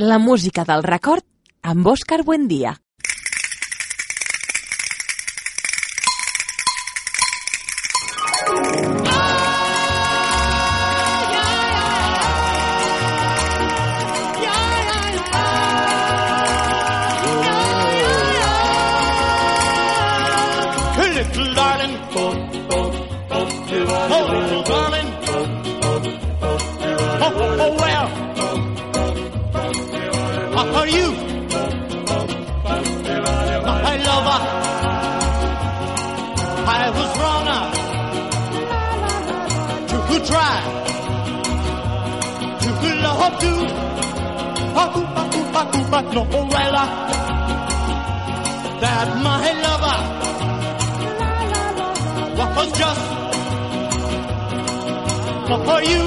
[0.00, 1.26] La música del record
[1.60, 2.70] amb Òscar Buendia.
[45.90, 46.76] But no, oh, well.
[46.76, 46.86] Uh,
[48.80, 49.98] that my lover
[52.56, 53.00] was just
[55.66, 56.02] for you.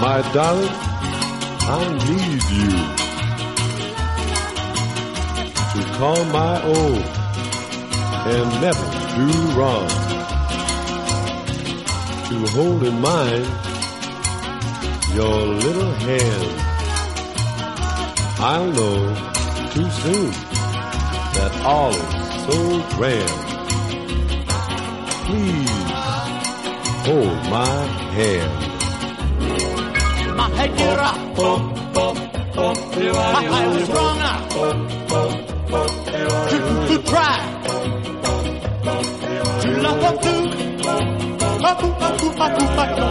[0.00, 0.74] My darling,
[1.60, 2.70] I need you
[5.72, 7.02] to call my own
[8.32, 9.88] and never do wrong.
[12.28, 13.46] To hold in mind
[15.14, 16.50] your little hand.
[18.38, 19.14] I'll know
[19.72, 20.30] too soon
[21.36, 22.06] that all is
[22.46, 22.58] so
[22.96, 23.38] grand.
[25.26, 25.90] Please
[27.06, 27.74] hold my
[28.16, 28.52] hand.
[30.36, 31.18] My head get up.
[32.62, 34.99] I was wrong
[42.30, 43.09] tupa, tupa, tupa.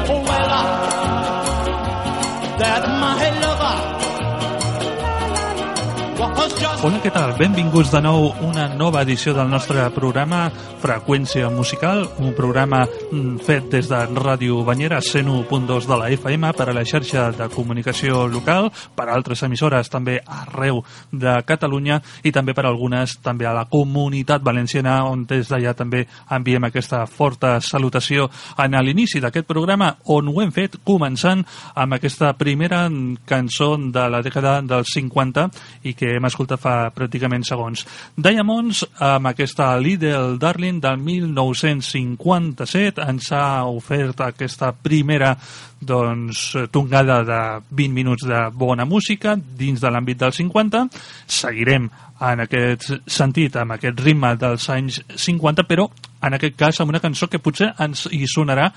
[6.59, 7.31] Hola, què tal?
[7.39, 10.49] Benvinguts de nou a una nova edició del nostre programa
[10.83, 16.67] Freqüència Musical, un programa mm, fet des de Ràdio Banyera 101.2 de la FM per
[16.67, 22.34] a la xarxa de comunicació local, per a altres emissores també arreu de Catalunya i
[22.35, 26.05] també per a algunes també a la comunitat valenciana on des d'allà també
[26.35, 28.28] enviem aquesta forta salutació
[28.59, 31.45] en l'inici d'aquest programa on ho hem fet començant
[31.75, 32.84] amb aquesta primera
[33.25, 35.50] cançó de la dècada dels 50
[35.88, 37.85] i que hem escoltat fa pràcticament segons.
[38.17, 45.35] Diamonds, amb aquesta Lidl Darling del 1957, ens ha ofert aquesta primera
[45.79, 50.87] doncs, tongada de 20 minuts de bona música dins de l'àmbit dels 50.
[51.27, 51.89] Seguirem
[52.19, 55.87] en aquest sentit, amb aquest ritme dels anys 50, però
[56.22, 58.69] en aquest cas amb una cançó que potser ens hi sonarà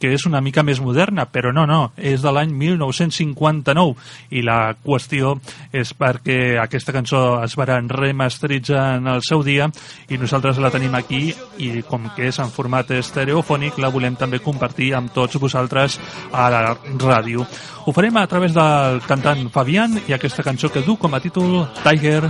[0.00, 3.94] que és una mica més moderna, però no, no, és de l'any 1959
[4.36, 5.34] i la qüestió
[5.76, 9.68] és perquè aquesta cançó es va remasteritzar en el seu dia
[10.08, 14.40] i nosaltres la tenim aquí i com que és en format estereofònic la volem també
[14.40, 15.98] compartir amb tots vosaltres
[16.32, 16.62] a la
[17.00, 17.44] ràdio.
[17.84, 21.68] Ho farem a través del cantant Fabián i aquesta cançó que du com a títol
[21.84, 22.24] Tiger,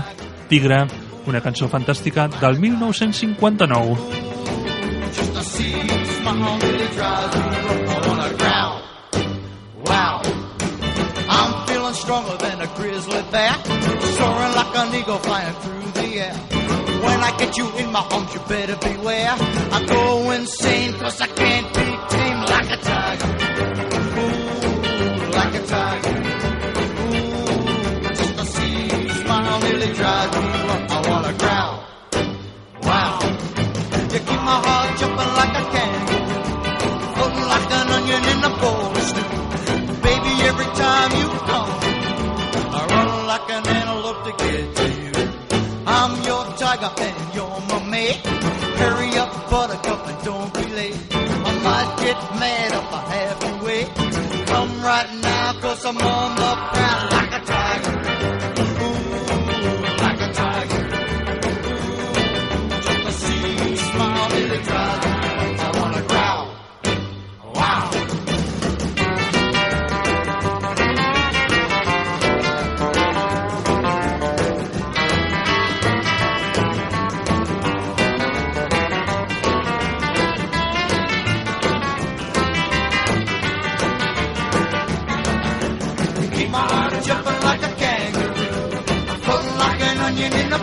[0.51, 0.85] Tigre,
[1.27, 4.30] una cançó fantàstica del 1959.
[5.21, 7.59] Just to see you smile really drives me
[7.93, 8.77] I wanna growl.
[9.89, 10.23] Wow.
[11.37, 13.55] I'm feeling stronger than a grizzly bear,
[14.17, 16.35] soaring like an eagle flying through the air.
[17.07, 19.35] When I get you in my arms, you better beware.
[19.77, 23.31] I go insane cause I can't be tamed like a tiger.
[24.23, 26.17] Ooh, like a tiger.
[27.05, 30.49] Ooh, just see you smile really drives me
[30.97, 31.77] I wanna growl.
[32.83, 33.19] Wow.
[34.13, 36.45] You keep my heart jumping like a kangaroo,
[37.17, 39.31] floating like an onion in a bowl of stew.
[40.07, 41.73] Baby, every time you come,
[42.77, 45.13] I run like an antelope to get to you.
[45.87, 48.21] I'm your tiger and you're my mate.
[48.81, 50.99] Hurry up, buttercup, and don't be late.
[51.49, 53.89] I might get mad if I have to wait.
[54.53, 57.20] Come right now, cause I'm on the prowl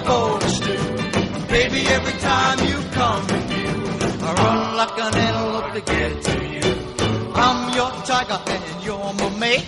[0.10, 1.48] of stew.
[1.48, 3.74] Baby, every time you come to view,
[4.26, 7.34] I run like an antelope to get to you.
[7.36, 9.66] I'm your tiger and you're my mate.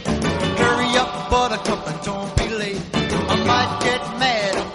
[0.57, 2.81] Hurry up, buttercup, and don't be late.
[2.93, 4.68] I might get mad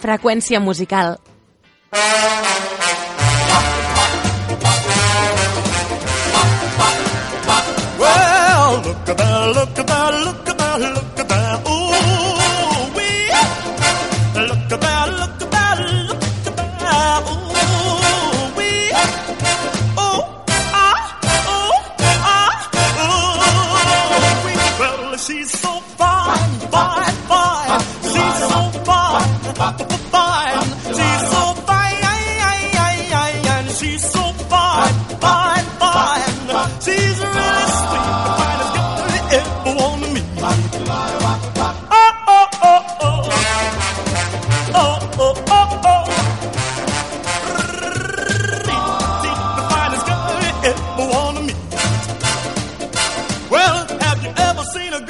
[0.00, 1.18] Freqüència musical.
[1.92, 2.69] Well,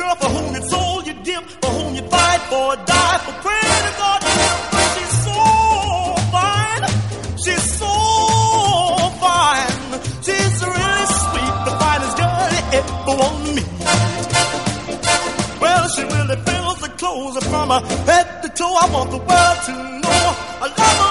[0.01, 3.69] girl for whom you'd soul you'd give, for whom you'd fight for, die for, pray
[3.87, 4.21] to God?
[4.95, 5.39] She's so
[6.37, 6.85] fine.
[7.45, 7.95] She's so
[9.25, 9.79] fine.
[10.27, 13.71] She's really sweet, the finest girl you ever want to meet.
[15.63, 18.75] Well, she really fills the clothes from her head to toe.
[18.83, 19.73] I want the world to
[20.05, 20.23] know.
[20.65, 21.10] I love her,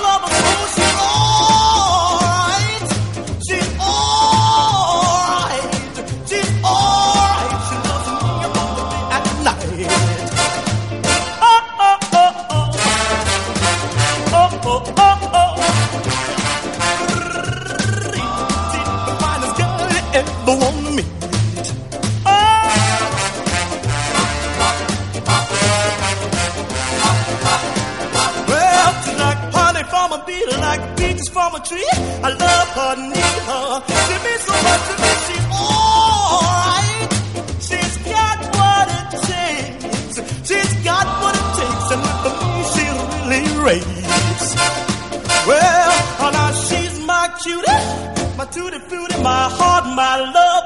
[49.30, 50.66] my heart, my love,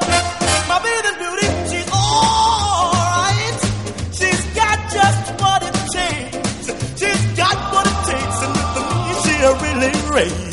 [0.71, 1.47] my bathing beauty.
[1.69, 3.61] She's alright.
[4.17, 6.63] She's got just what it takes.
[6.99, 9.33] She's got what it takes, and with me she
[9.63, 10.52] really raves.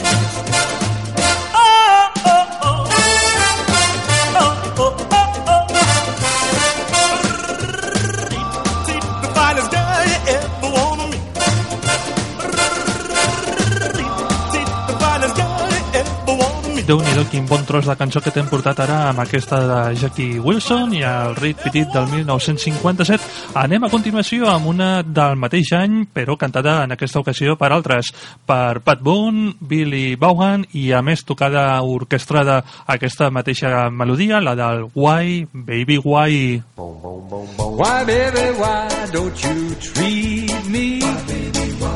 [16.90, 17.00] Meet.
[17.00, 20.94] Déu-n'hi-do quin bon tros de cançó que t'hem portat ara amb aquesta de Jackie Wilson
[20.94, 23.54] i el Rit Petit del 1957.
[23.54, 28.10] Anem a continuació amb una del mateix any, però cantada en aquesta ocasió per altres,
[28.46, 34.88] per Pat Boone, Billy Vaughan i a més tocada orquestrada aquesta mateixa melodia, la del
[34.94, 36.62] Why, Baby Why.
[36.76, 41.00] Why, baby, why don't you treat me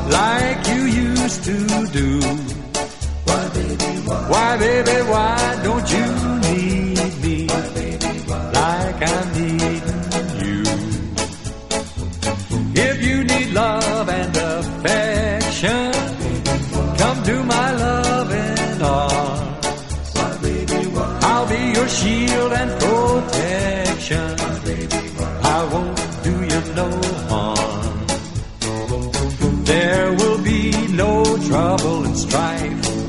[0.09, 2.54] like you used to do?
[4.05, 6.05] Why, baby, why don't you
[6.45, 7.47] need me
[8.53, 10.03] like I'm needing
[10.41, 10.63] you?
[12.75, 15.91] If you need love and affection,
[16.97, 19.65] come to my loving arms.
[21.23, 24.35] I'll be your shield and protection.
[25.41, 26.89] I won't do you no
[27.29, 28.05] harm.
[29.65, 33.04] There will be no trouble and strife.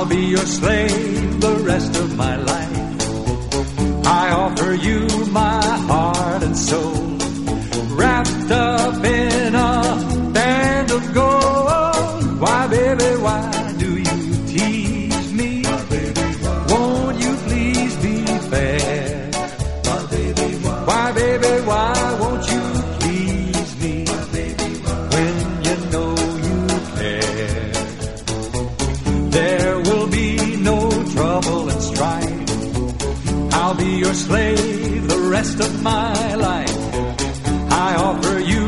[0.00, 4.06] I'll be your slave the rest of my life.
[4.06, 7.18] I offer you my heart and soul,
[7.98, 9.29] wrapped up in
[35.40, 36.78] rest of my life.
[37.86, 38.59] I offer you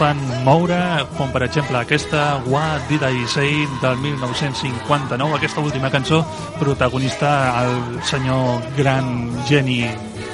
[0.00, 0.16] fan
[0.46, 6.22] moure, com per exemple aquesta What Did I Say del 1959, aquesta última cançó
[6.56, 9.82] protagonista el senyor gran geni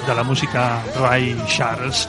[0.06, 2.06] de la música Ray Charles.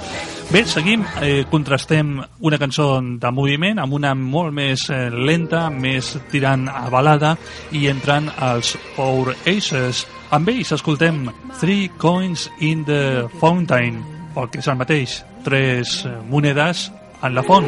[0.52, 6.14] Bé, seguim, eh, contrastem una cançó de moviment amb una molt més eh, lenta, més
[6.30, 7.34] tirant a balada
[7.72, 10.06] i entran els Four Aces.
[10.30, 11.26] Amb ells escoltem
[11.58, 13.98] Three Coins in the Fountain,
[14.36, 17.66] o que és el mateix, tres eh, monedes à la faune.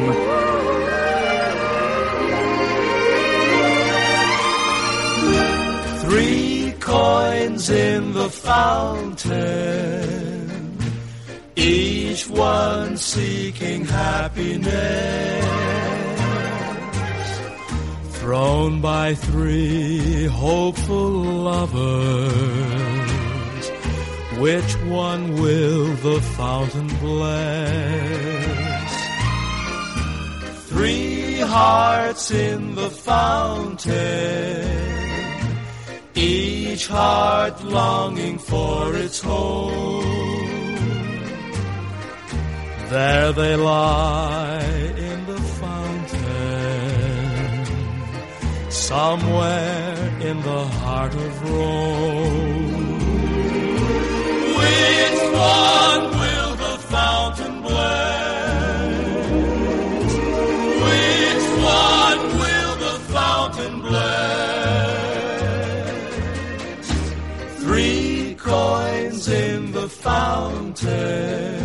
[6.02, 9.38] Three coins in the fountain,
[11.56, 15.46] each one seeking happiness.
[18.20, 21.10] Thrown by three hopeful
[21.50, 23.00] lovers,
[24.38, 28.59] which one will the fountain bless?
[30.80, 34.66] Three hearts in the fountain,
[36.14, 40.02] each heart longing for its home.
[42.88, 46.70] There they lie in the fountain,
[48.70, 52.88] somewhere in the heart of Rome.
[54.56, 56.09] With one
[63.90, 65.10] fountain
[65.50, 66.90] bless?
[67.62, 71.60] Three coins in the fountain,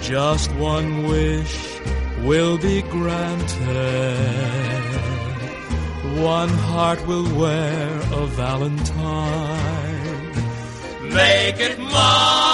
[0.00, 1.78] Just one wish
[2.24, 4.16] will be granted.
[6.20, 9.80] One heart will wear a valentine.
[11.10, 12.49] Make it mine.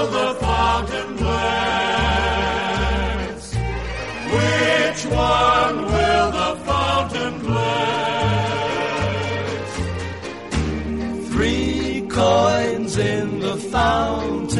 [0.00, 1.54] Will the fountain bless?
[4.36, 8.58] Which one will the fountain bless?
[11.28, 14.58] Three coins in the fountain,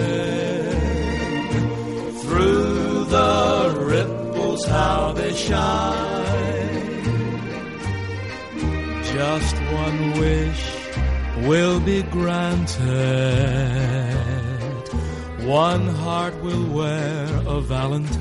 [2.22, 6.08] through the ripples how they shine.
[9.04, 10.62] Just one wish
[11.48, 12.80] will be granted.
[15.46, 18.20] One heart will wear a valentine.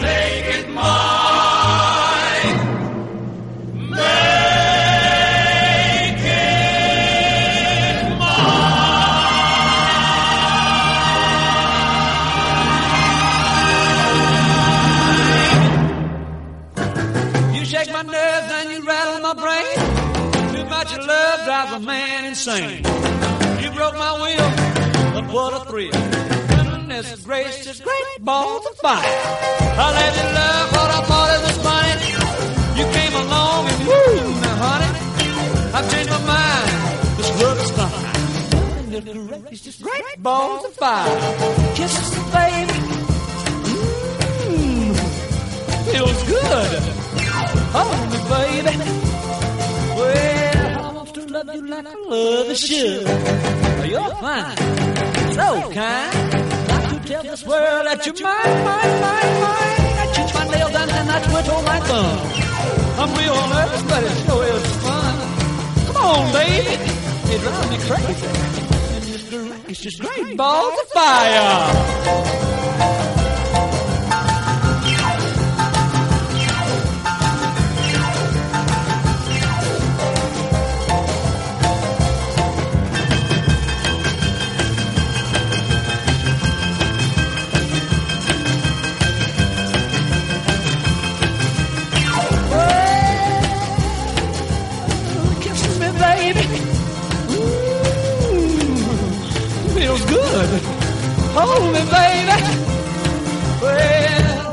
[0.00, 1.15] Make it mine.
[21.57, 22.85] Drives a man insane.
[23.62, 24.51] You broke my will,
[25.14, 25.90] but what a thrill.
[25.90, 29.01] Goodness gracious, great balls of fire.
[29.83, 32.09] I let you love what I thought it was funny.
[32.79, 34.90] You came along and woo, now honey,
[35.77, 36.71] I've changed my mind.
[37.16, 38.90] This love is fine.
[38.90, 41.09] Goodness gracious, great balls of fire.
[41.75, 42.79] Kisses, baby.
[44.53, 44.92] Mmm,
[45.90, 46.83] feels good.
[47.73, 49.06] Hold me, baby.
[51.37, 53.03] Love you like I love a should.
[53.90, 54.57] You're fine,
[55.37, 56.33] so kind.
[56.68, 59.83] Like to tell this world that you're mine, mine, mine, mine.
[60.01, 62.18] I teach my nails down and I twiddle my thumb.
[63.01, 65.14] I'm real nervous, but it sure is fun.
[65.87, 66.75] Come on, baby.
[67.33, 68.29] It drives me crazy.
[69.68, 72.56] It's just great balls of fire.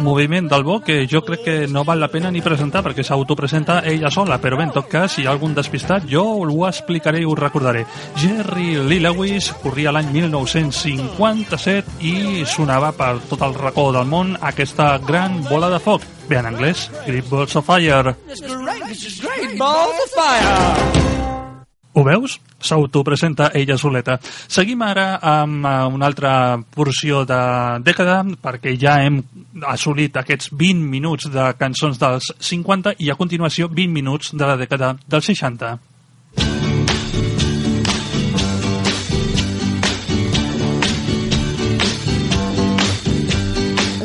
[0.03, 3.79] Moviment del Bo que jo crec que no val la pena ni presentar perquè s'autopresenta
[3.87, 7.21] ella sola, però bé, en tot cas, si hi ha algun despistat, jo ho explicaré
[7.23, 7.85] i ho recordaré.
[8.19, 14.97] Jerry Lee Lewis corria l'any 1957 i sonava per tot el racó del món aquesta
[15.07, 16.03] gran bola de foc.
[16.27, 18.15] Bé, en anglès, Great Balls of Fire.
[18.27, 21.22] it's great, it's just great balls of fire.
[21.93, 22.39] Ho veus?
[22.63, 24.17] S'autopresenta ella soleta.
[24.49, 26.33] Seguim ara amb eh, una altra
[26.73, 27.39] porció de
[27.85, 29.21] dècada, perquè ja hem
[29.69, 34.57] assolit aquests 20 minuts de cançons dels 50 i a continuació 20 minuts de la
[34.57, 35.75] dècada dels 60.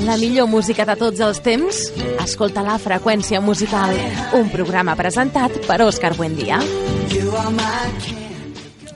[0.08, 1.78] La millor música de tots els temps?
[2.22, 3.90] Escolta la freqüència musical,
[4.38, 6.62] un programa presentat per Òscar Buendia.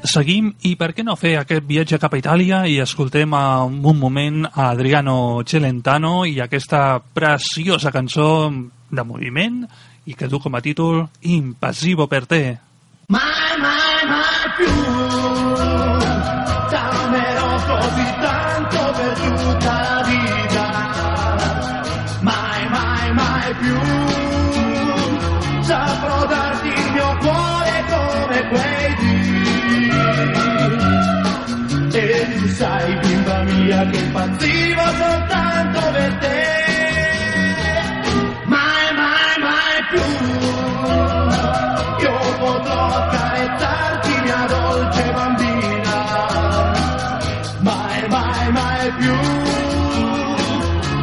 [0.09, 4.01] Seguim i per què no fer aquest viatge cap a Itàlia i escoltem en un
[4.01, 8.48] moment a Adriano Celentano i aquesta preciosa cançó
[8.88, 9.66] de moviment
[10.09, 12.42] i que du com a títol Impassivo per te.
[13.12, 13.20] My,
[13.61, 15.02] my, my più
[34.12, 36.40] impazzivo soltanto per te.
[38.44, 40.05] Mai, mai, mai più
[42.05, 45.96] io potrò carezzarti mia dolce bambina.
[47.61, 49.16] Mai, mai, mai più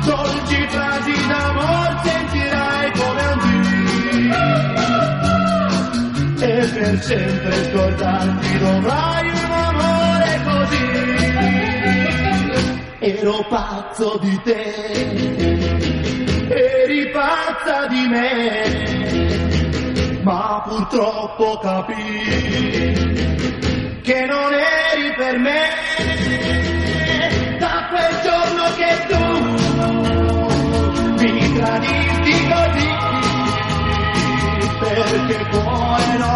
[0.05, 4.29] dolci frasi d'amor sentirai come un dì.
[6.45, 7.68] E per sempre
[13.47, 14.73] pazzo di te,
[16.49, 23.17] eri pazza di me, ma purtroppo capii
[24.01, 25.77] che non eri per me.
[27.59, 29.23] Da quel giorno che tu
[31.23, 32.89] mi tradisti così,
[34.79, 36.28] perché poi non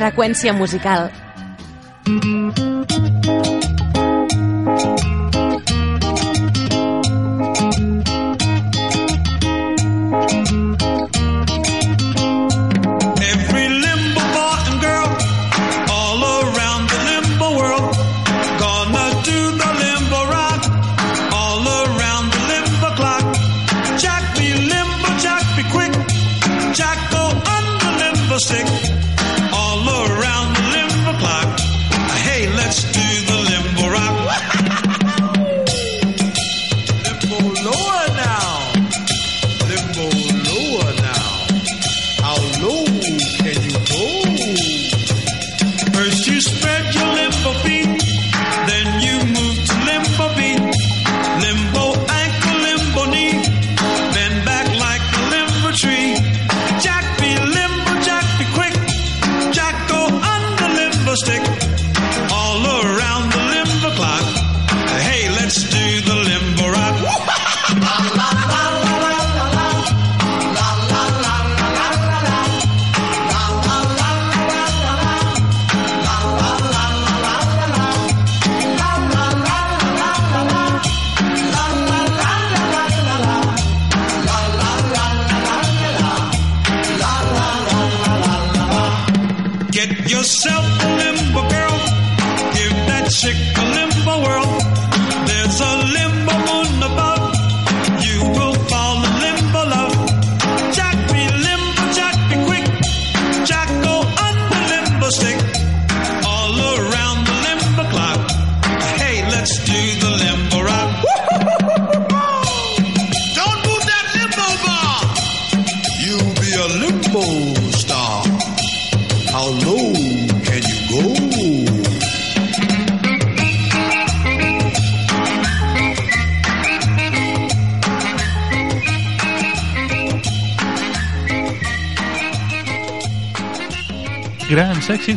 [0.00, 1.10] freqüència musical.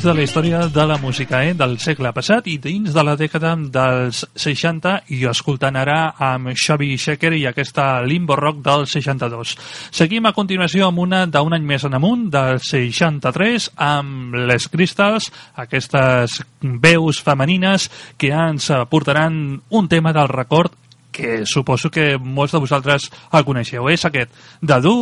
[0.04, 1.54] dins de la història de la música eh?
[1.56, 6.98] del segle passat i dins de la dècada dels 60 i escoltant ara amb Xavi
[7.00, 9.54] Shecker i aquesta Limbo Rock del 62.
[9.96, 15.30] Seguim a continuació amb una d'un any més en amunt, del 63, amb les Crystals,
[15.63, 16.42] aquestes
[16.84, 17.88] veus femenines
[18.20, 19.39] que ens portaran
[19.70, 20.76] un tema del record
[21.13, 23.88] que suposo que molts de vosaltres el coneixeu.
[23.88, 24.98] És aquest, de Do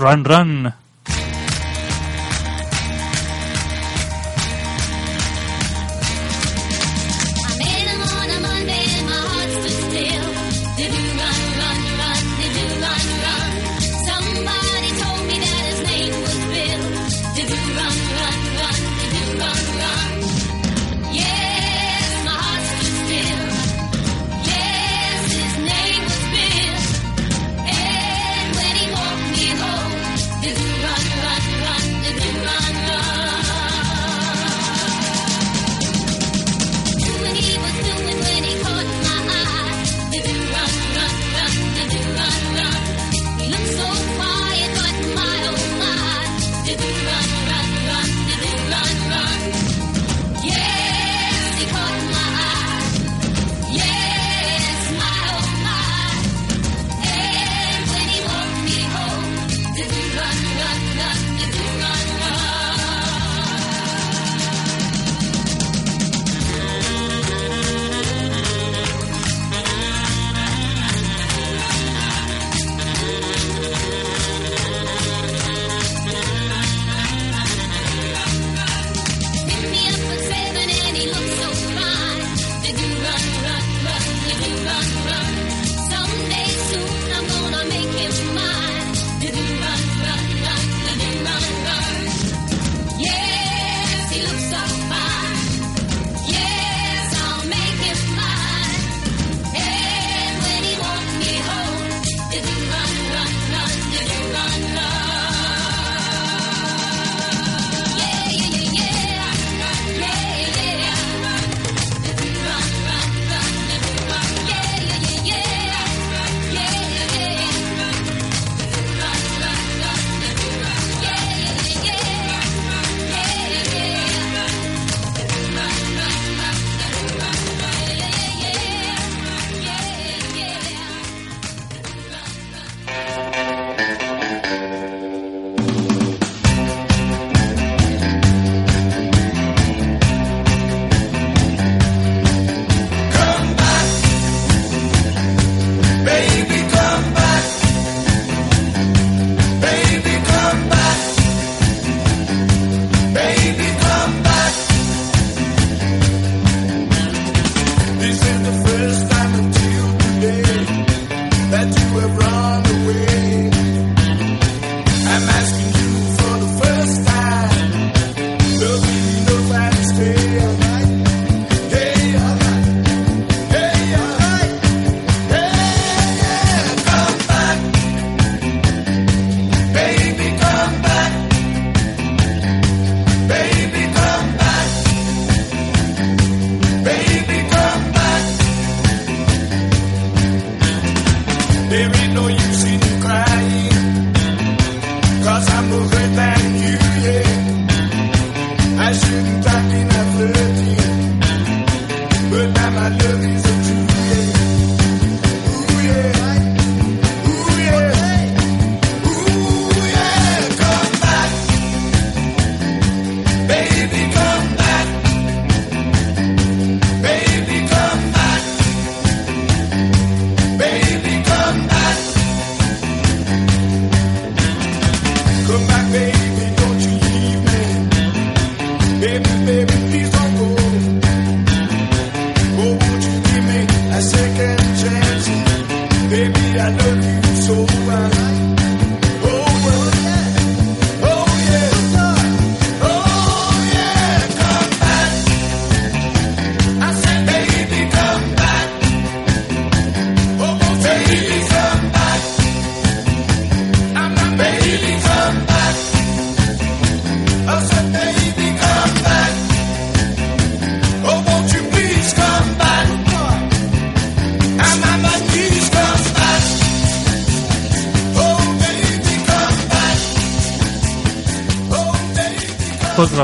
[0.00, 0.85] Run Run.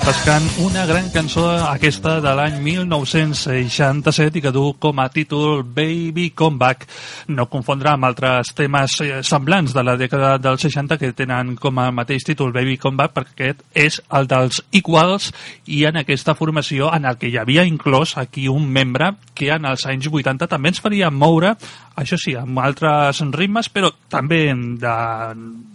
[0.03, 6.33] Repescant una gran cançó, aquesta de l'any 1967 i que du com a títol Baby
[6.35, 6.89] Comeback.
[7.33, 11.79] No confondrà amb altres temes eh, semblants de la dècada dels 60 que tenen com
[11.81, 15.31] a mateix títol Baby Comeback perquè aquest és el dels Equals
[15.67, 19.67] i en aquesta formació en el que hi havia inclòs aquí un membre que en
[19.71, 21.57] els anys 80 també ens faria moure
[21.97, 24.47] això sí, amb altres ritmes, però també
[24.81, 24.97] de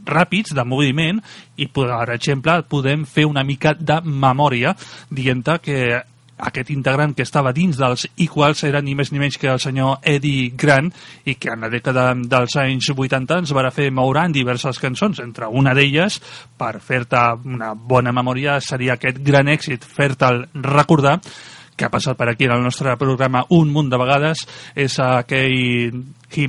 [0.07, 1.21] ràpids, de moviment,
[1.57, 4.73] i per exemple podem fer una mica de memòria
[5.09, 6.01] dient que
[6.37, 10.03] aquest integrant que estava dins dels Equals era ni més ni menys que el senyor
[10.05, 10.91] Eddie Grant
[11.25, 15.19] i que en la dècada dels anys 80 ens va fer moure en diverses cançons.
[15.23, 16.19] Entre una d'elles,
[16.57, 21.17] per fer-te una bona memòria, seria aquest gran èxit, fer-te'l recordar,
[21.77, 24.45] que ha passat per aquí en el nostre programa un munt de vegades,
[24.75, 25.93] és aquell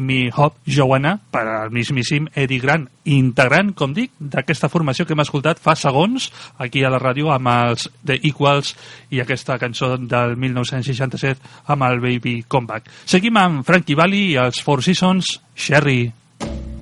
[0.02, 5.24] Me Hop Joanna per al mismíssim Eddie Grant, integrant, com dic, d'aquesta formació que hem
[5.24, 8.74] escoltat fa segons aquí a la ràdio amb els The Equals
[9.14, 12.90] i aquesta cançó del 1967 amb el Baby Comeback.
[13.06, 16.00] Seguim amb Frankie Valli i els Four Seasons, Sherry.
[16.02, 16.77] Sherry,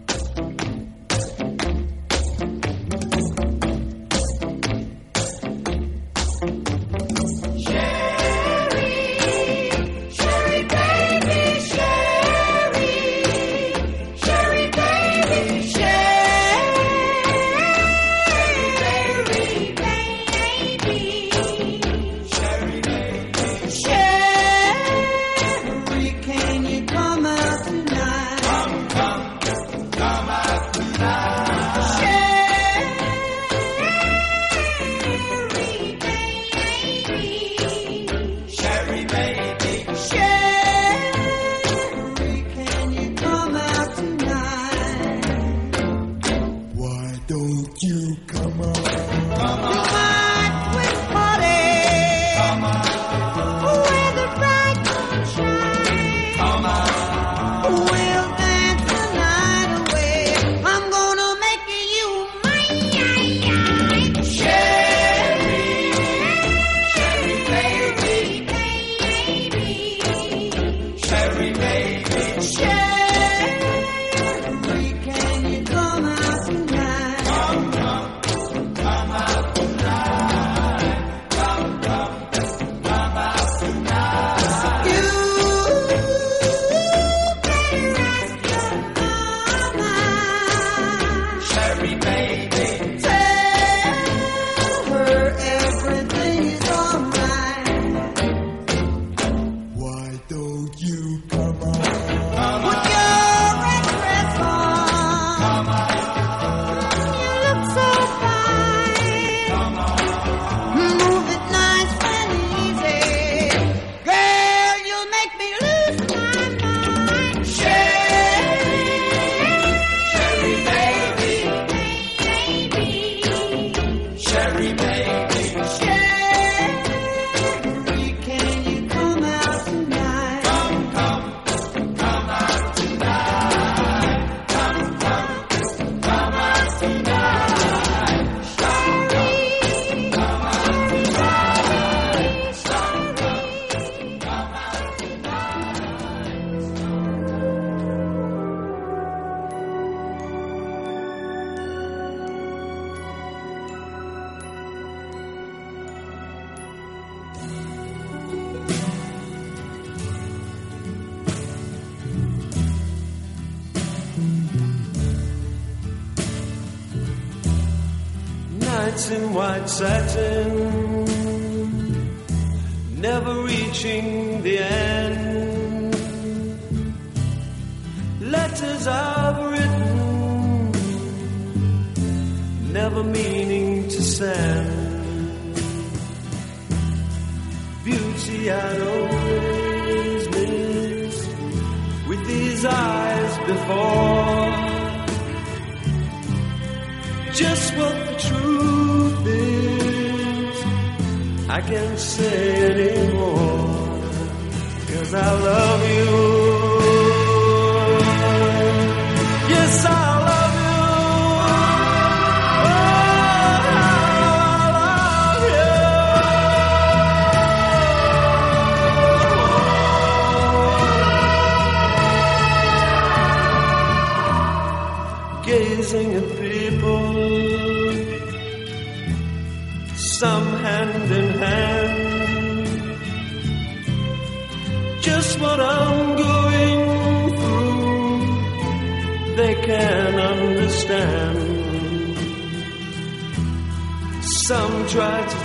[169.69, 170.36] satin,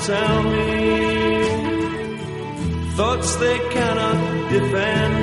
[0.05, 0.61] tell me
[2.97, 5.15] thoughts they cannot defend.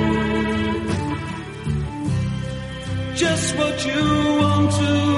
[3.15, 4.03] Just what you
[4.39, 5.08] want to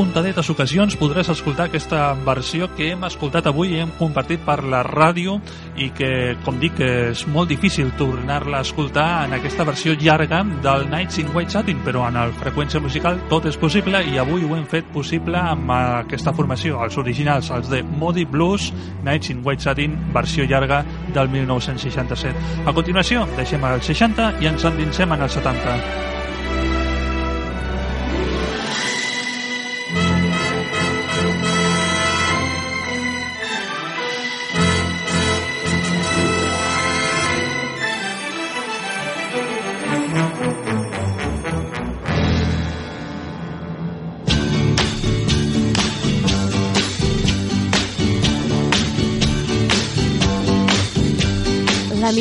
[0.00, 4.78] Puntadetes ocasions podràs escoltar aquesta versió que hem escoltat avui i hem compartit per la
[4.86, 5.34] ràdio
[5.76, 6.08] i que,
[6.40, 11.28] com dic, és molt difícil tornar-la a escoltar en aquesta versió llarga del Nights in
[11.34, 14.88] White Satin, però en el freqüència musical tot és possible i avui ho hem fet
[14.94, 18.70] possible amb aquesta formació, els originals, els de Modi Blues,
[19.04, 20.80] Nights in White Satin, versió llarga
[21.12, 22.64] del 1967.
[22.64, 26.19] A continuació, deixem el 60 i ens endinsem en el 70.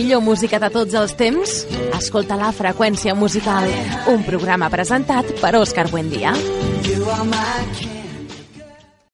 [0.10, 1.52] Millor música de tots els temps?
[1.94, 3.68] Escolta la freqüència musical,
[4.10, 6.32] un programa presentat per Òscar Buendia.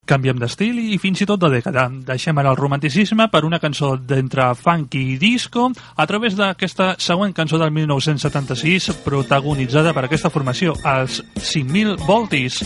[0.07, 1.89] Canviem d'estil i fins i tot de dècada.
[2.07, 5.67] Deixem ara el romanticisme per una cançó d'entre funky i disco
[5.97, 12.63] a través d'aquesta següent cançó del 1976 protagonitzada per aquesta formació, els 5.000 voltis.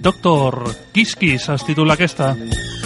[0.00, 0.62] Doctor
[0.96, 2.32] Kiss Kiss es titula aquesta.
[2.32, 2.85] Dr.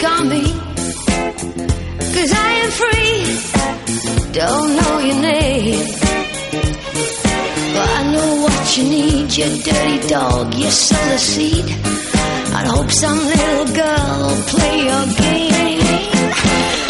[0.00, 0.42] call me.
[2.14, 3.18] Cause I am free.
[4.32, 5.86] Don't know your name.
[7.74, 9.36] But I know what you need.
[9.36, 11.64] Your dirty dog, your solar seed.
[12.56, 16.87] I'd hope some little girl will play your game.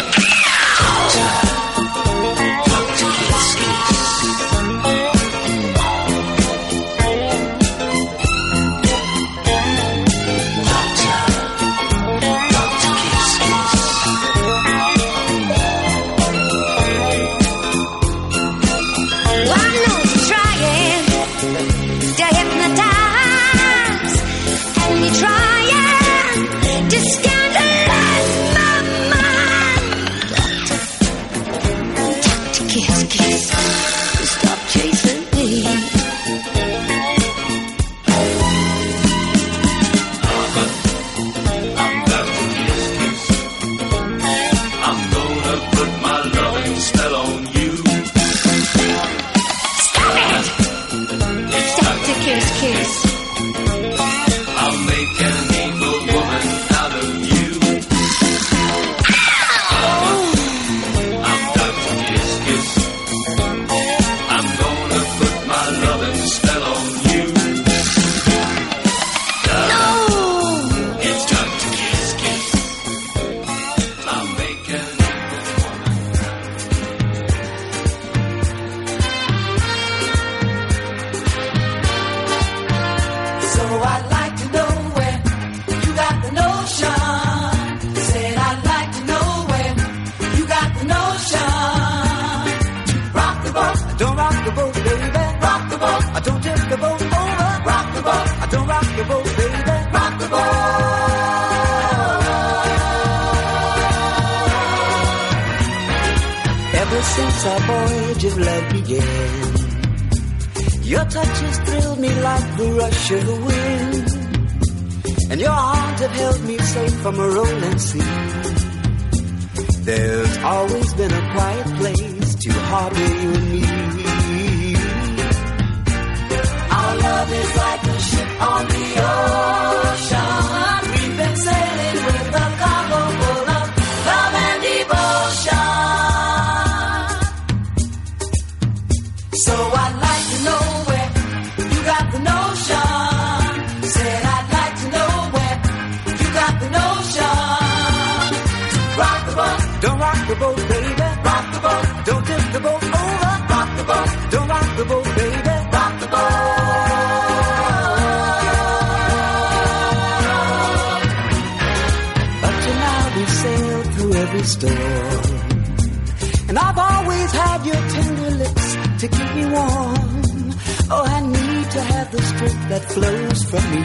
[169.29, 170.53] keep me warm.
[170.91, 173.83] Oh, I need to have the strength that flows from you.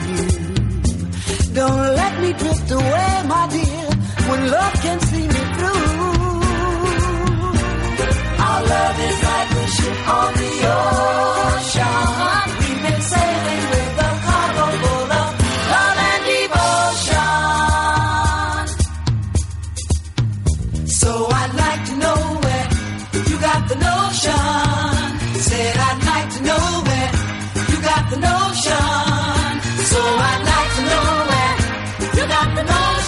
[1.55, 3.89] Don't let me drift away, my dear,
[4.29, 5.85] when love can see me through.
[8.47, 10.53] Our love is like a ship on the
[11.55, 12.05] ocean.
[12.61, 13.94] We've been sailing with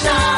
[0.06, 0.35] song.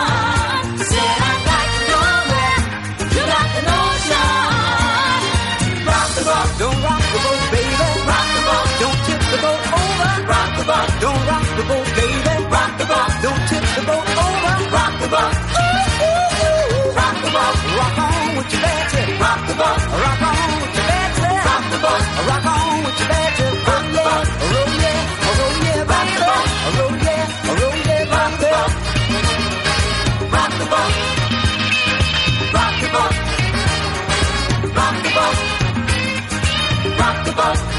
[36.99, 37.78] rock the boat.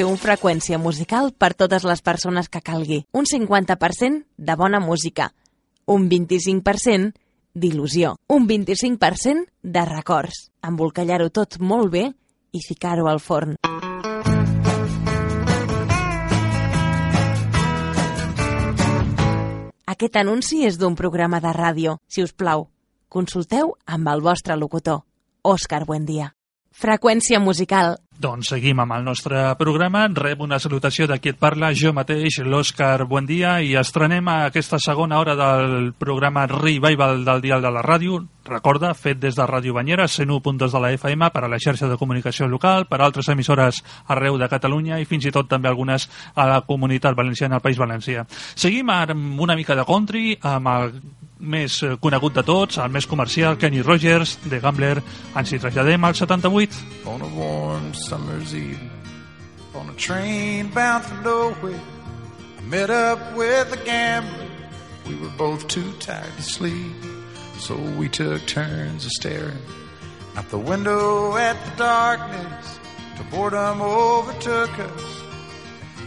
[0.00, 3.02] ser un freqüència musical per totes les persones que calgui.
[3.12, 5.26] Un 50% de bona música,
[5.84, 7.12] un 25%
[7.52, 10.46] d'il·lusió, un 25% de records.
[10.64, 12.06] Embolcallar-ho tot molt bé
[12.56, 13.58] i ficar-ho al forn.
[19.84, 21.98] Aquest anunci és d'un programa de ràdio.
[22.08, 22.70] Si us plau,
[23.12, 25.02] consulteu amb el vostre locutor.
[25.42, 26.32] Òscar Buendia.
[26.70, 30.02] Freqüència musical doncs seguim amb el nostre programa.
[30.12, 34.76] Rep una salutació de qui et parla, jo mateix, l'Òscar Buendia, i estrenem a aquesta
[34.76, 38.18] segona hora del programa Revival del Dial de la Ràdio.
[38.44, 41.96] Recorda, fet des de Ràdio Banyera, 101.2 de la FM, per a la xarxa de
[41.96, 43.80] comunicació local, per a altres emissores
[44.12, 47.80] arreu de Catalunya i fins i tot també algunes a la comunitat valenciana, al País
[47.80, 48.26] Valencià.
[48.52, 50.92] Seguim amb una mica de country, amb el
[51.40, 55.00] més eh, conegut de tots, el més comercial, Kenny Rogers, de Gambler.
[55.36, 56.80] Ens hi traslladem al 78.
[57.06, 58.90] on a warm summer's evening
[59.74, 61.80] on a train bound for nowhere.
[62.58, 64.48] I met up with a gambler.
[65.08, 66.94] We were both too tired to sleep,
[67.58, 69.58] so we took turns of staring
[70.36, 72.78] out the window at the darkness.
[73.16, 75.04] Till boredom overtook us,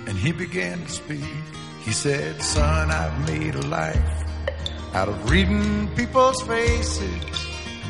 [0.08, 1.34] and he began to speak.
[1.84, 4.23] He said, "Son, I've made a life
[4.94, 7.48] out of reading people's faces,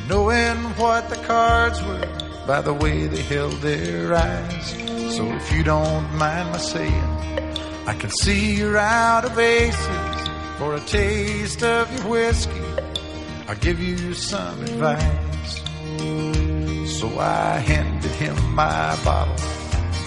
[0.07, 2.07] knowing what the cards were
[2.47, 4.69] by the way they held their eyes.
[5.15, 7.03] So if you don't mind my saying,
[7.85, 10.29] I can see you're out of aces.
[10.57, 12.61] For a taste of your whiskey,
[13.47, 15.61] I'll give you some advice.
[16.99, 19.35] So I handed him my bottle,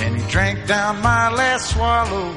[0.01, 2.35] and he drank down my last swallow.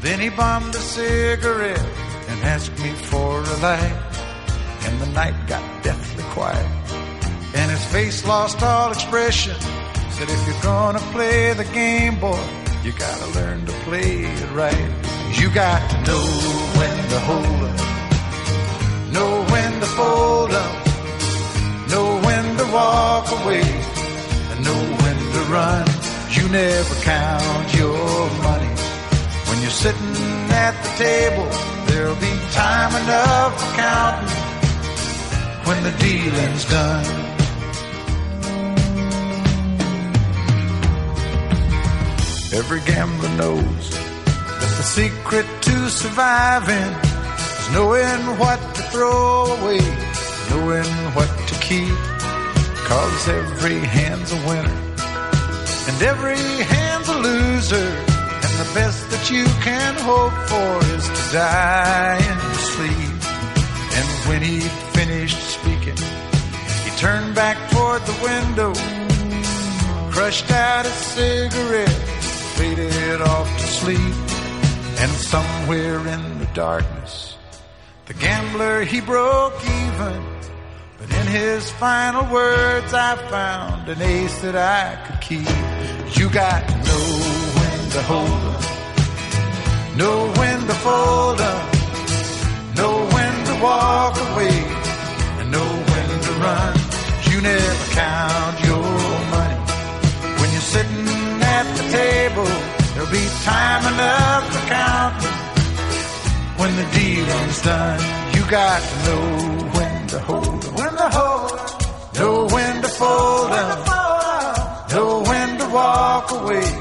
[0.00, 1.99] Then he bummed a cigarette
[2.42, 3.96] asked me for a light.
[4.86, 6.66] And the night got deathly quiet.
[7.54, 9.56] And his face lost all expression.
[10.10, 12.42] Said, if you're gonna play the game, boy,
[12.84, 14.90] you gotta learn to play it right.
[15.38, 16.24] You got to know
[16.78, 20.86] when to hold up, know when to fold up,
[21.88, 23.62] know when to walk away,
[24.50, 25.86] and know when to run.
[26.30, 28.72] You never count your money.
[29.48, 30.16] When you're sitting
[30.50, 34.28] at the table, there'll be time enough for counting
[35.66, 37.06] when the dealing's done.
[42.52, 43.90] Every gambler knows
[44.60, 46.92] that the secret to surviving
[47.60, 49.84] is knowing what to throw away,
[50.50, 51.98] knowing what to keep.
[52.90, 54.80] Cause every hand's a winner
[55.88, 58.19] and every hand's a loser.
[58.60, 63.20] The best that you can hope for is to die in your sleep.
[63.96, 64.60] And when he
[64.92, 65.96] finished speaking,
[66.84, 68.74] he turned back toward the window,
[70.12, 72.02] crushed out a cigarette,
[72.58, 74.14] faded off to sleep.
[75.00, 77.38] And somewhere in the darkness,
[78.04, 80.22] the gambler he broke even.
[80.98, 86.18] But in his final words, I found an ace that I could keep.
[86.18, 87.29] You got when
[87.90, 88.62] to hold up,
[89.96, 91.74] know when to fold up,
[92.76, 94.58] know when to walk away,
[95.40, 96.74] and know when to run.
[97.30, 98.82] You never count your
[99.34, 99.58] money
[100.38, 102.50] when you're sitting at the table.
[102.94, 105.36] There'll be time enough for counting
[106.60, 108.00] when the dealing's done.
[108.36, 109.24] You got to know
[109.76, 115.58] when to hold up, when to hold up, know when to fold up, know when
[115.58, 116.79] to walk away,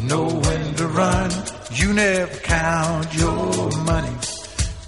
[0.00, 1.30] and know when to run.
[1.72, 4.16] You never count your money.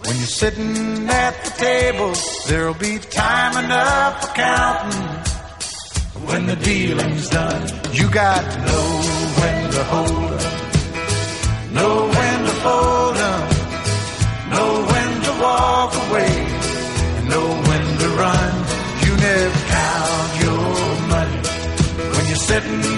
[0.04, 2.12] When you're sitting at the table,
[2.48, 5.08] there'll be time enough for counting
[6.26, 7.62] when the dealing's done.
[7.92, 8.88] You got to know
[9.40, 13.50] when to hold up, know when to fold up,
[14.54, 16.34] know when to walk away,
[17.16, 18.52] and know when to run.
[19.04, 20.66] You never count your
[21.14, 21.40] money.
[22.14, 22.91] When you're sitting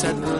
[0.00, 0.39] said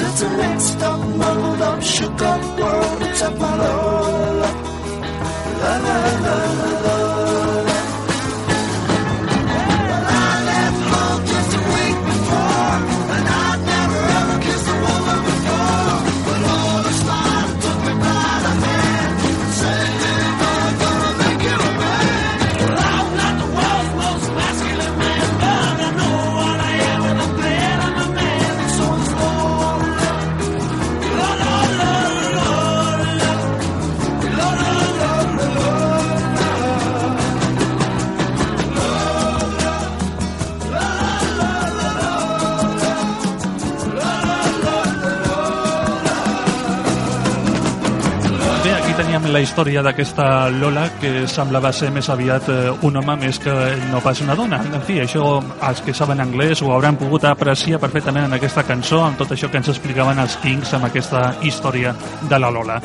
[0.00, 3.02] It's a mixed up, muddled up, shook up world.
[3.02, 4.50] It's Lola.
[5.60, 6.77] La la la la
[49.58, 53.54] història d'aquesta Lola que semblava ser més aviat eh, un home més que
[53.90, 54.60] no pas una dona.
[54.62, 59.00] En fi, això els que saben anglès ho hauran pogut apreciar perfectament en aquesta cançó,
[59.02, 61.96] amb tot això que ens explicaven els Kings amb aquesta història
[62.30, 62.78] de la Lola.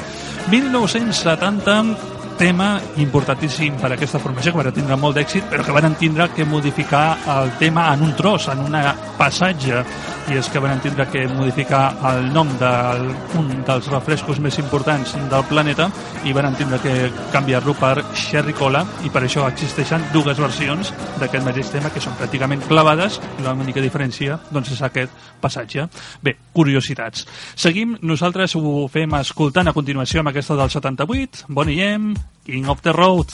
[0.49, 5.95] 1970 tema importantíssim per a aquesta formació que van tindre molt d'èxit però que van
[5.99, 7.05] tindre que modificar
[7.39, 8.77] el tema en un tros, en un
[9.17, 9.83] passatge
[10.31, 15.45] i és que van tindre que modificar el nom d'un dels refrescos més importants del
[15.49, 15.89] planeta
[16.23, 21.45] i van tindre que canviar-lo per Sherry Cola i per això existeixen dues versions d'aquest
[21.45, 25.11] mateix tema que són pràcticament clavades i l'única diferència doncs, és aquest
[25.43, 25.87] passatge.
[26.23, 27.27] Bé, curiositats.
[27.59, 32.13] Seguim, nosaltres ho fem escoltant a continuació amb aquesta del 78, Bonnie M,
[32.45, 33.27] King of the Road.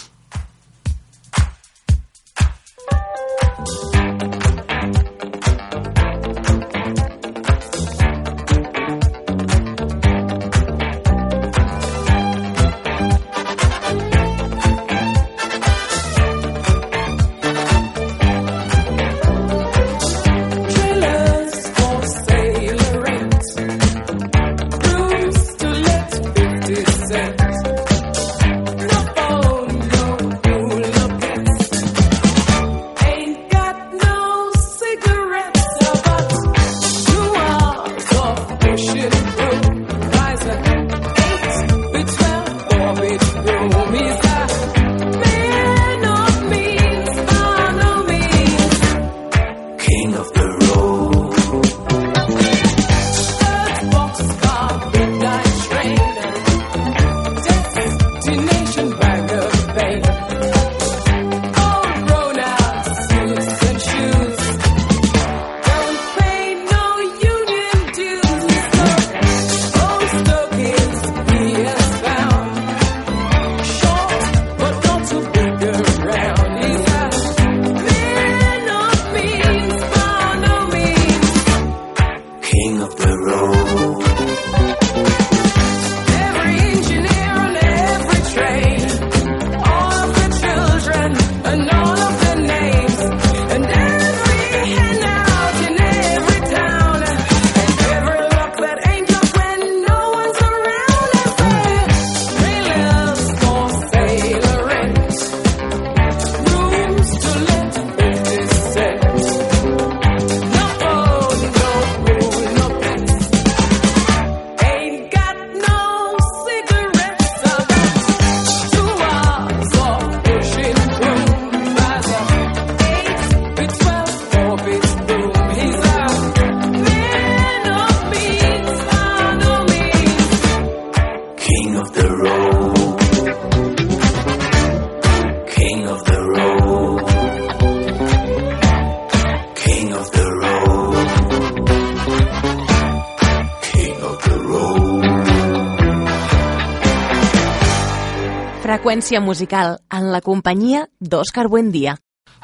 [148.89, 151.91] Freqüència musical en la companyia d'Òscar Buendia.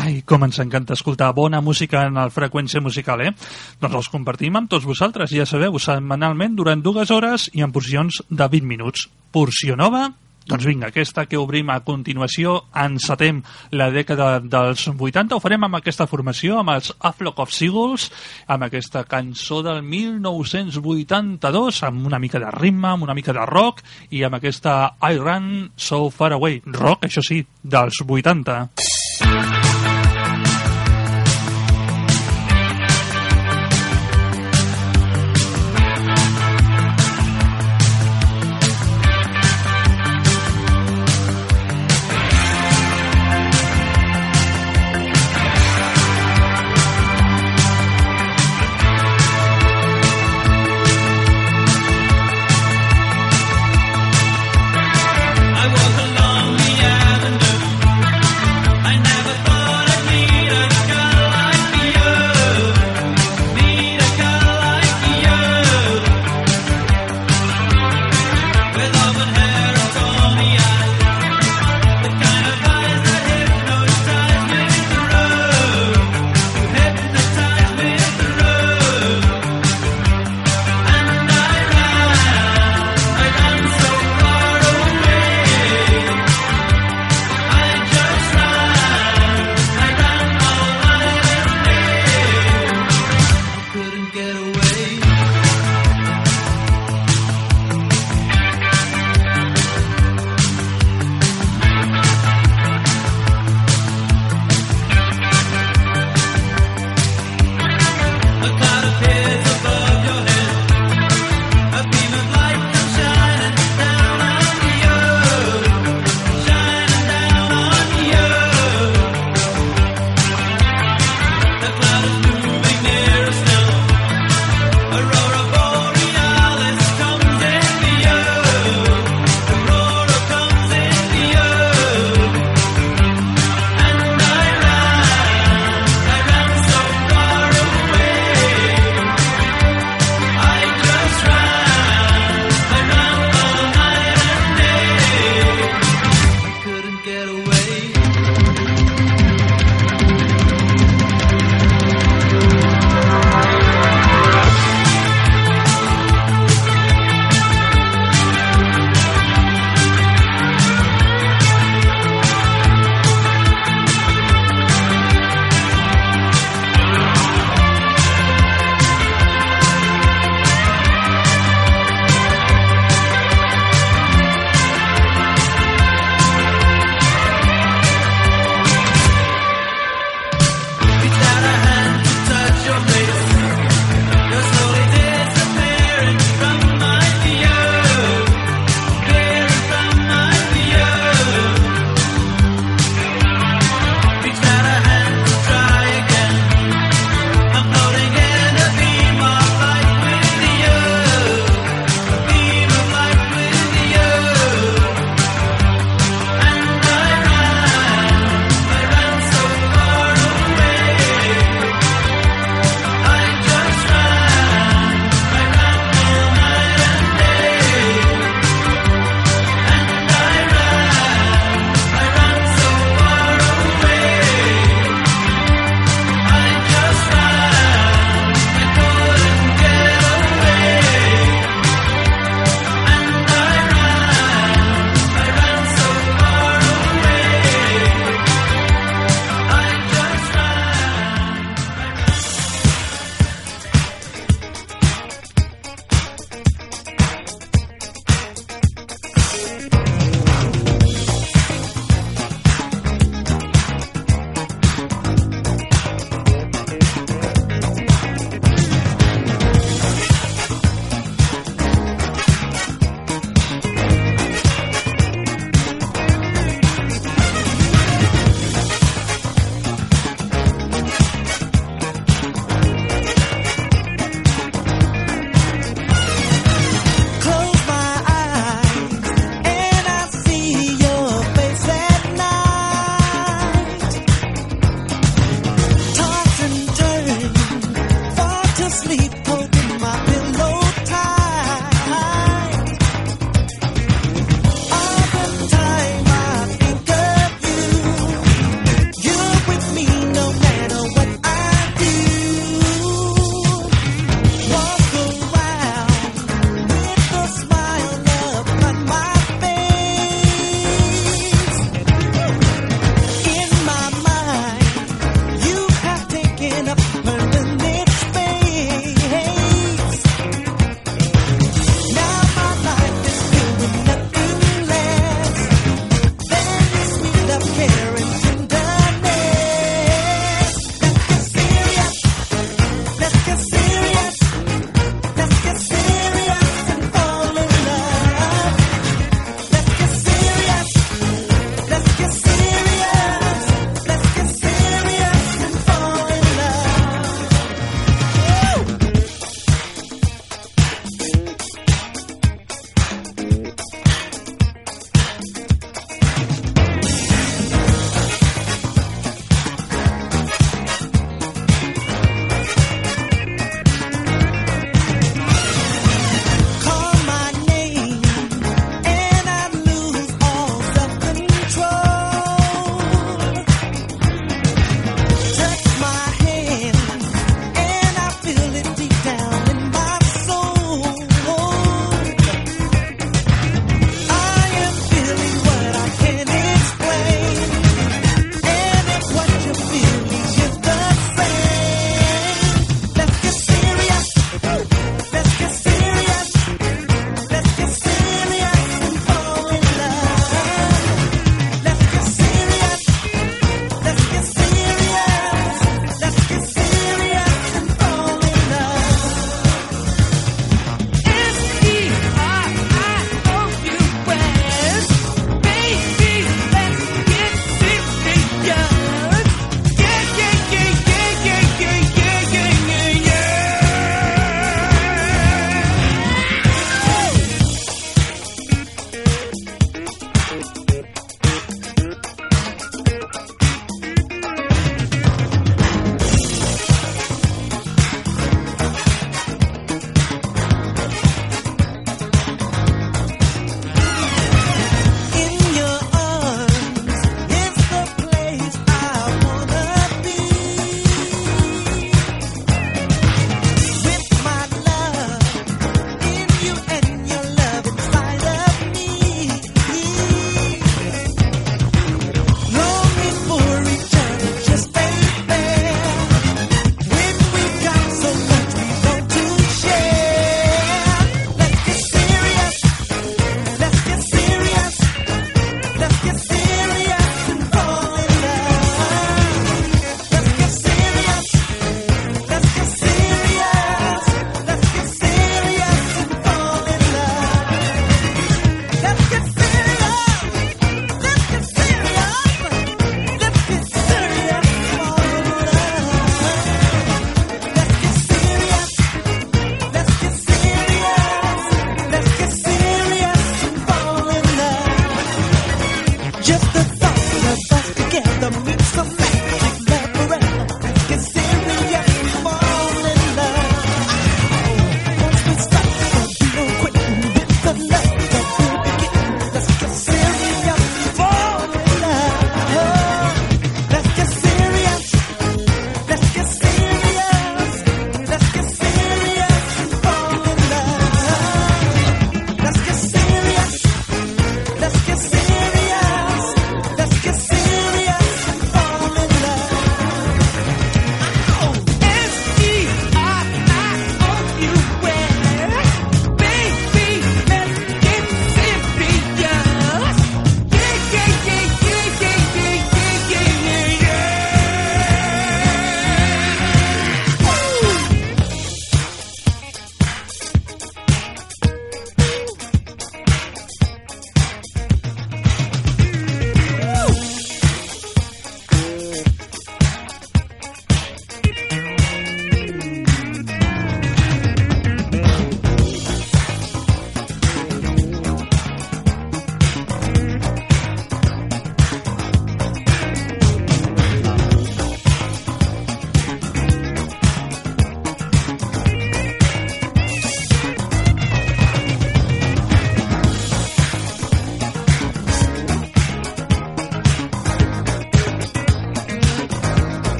[0.00, 3.34] Ai, com ens encanta escoltar bona música en el Freqüència Musical, eh?
[3.82, 8.22] Doncs els compartim amb tots vosaltres, ja sabeu, setmanalment durant dues hores i en porcions
[8.30, 9.04] de 20 minuts.
[9.36, 10.06] Porció nova?
[10.50, 13.38] Doncs vinga, aquesta que obrim a continuació, encetem
[13.78, 18.08] la dècada dels 80, ho farem amb aquesta formació, amb els A Flock of Seagulls,
[18.50, 23.84] amb aquesta cançó del 1982, amb una mica de ritme, amb una mica de rock,
[24.10, 28.89] i amb aquesta I Run So Far Away, rock, això sí, dels 80.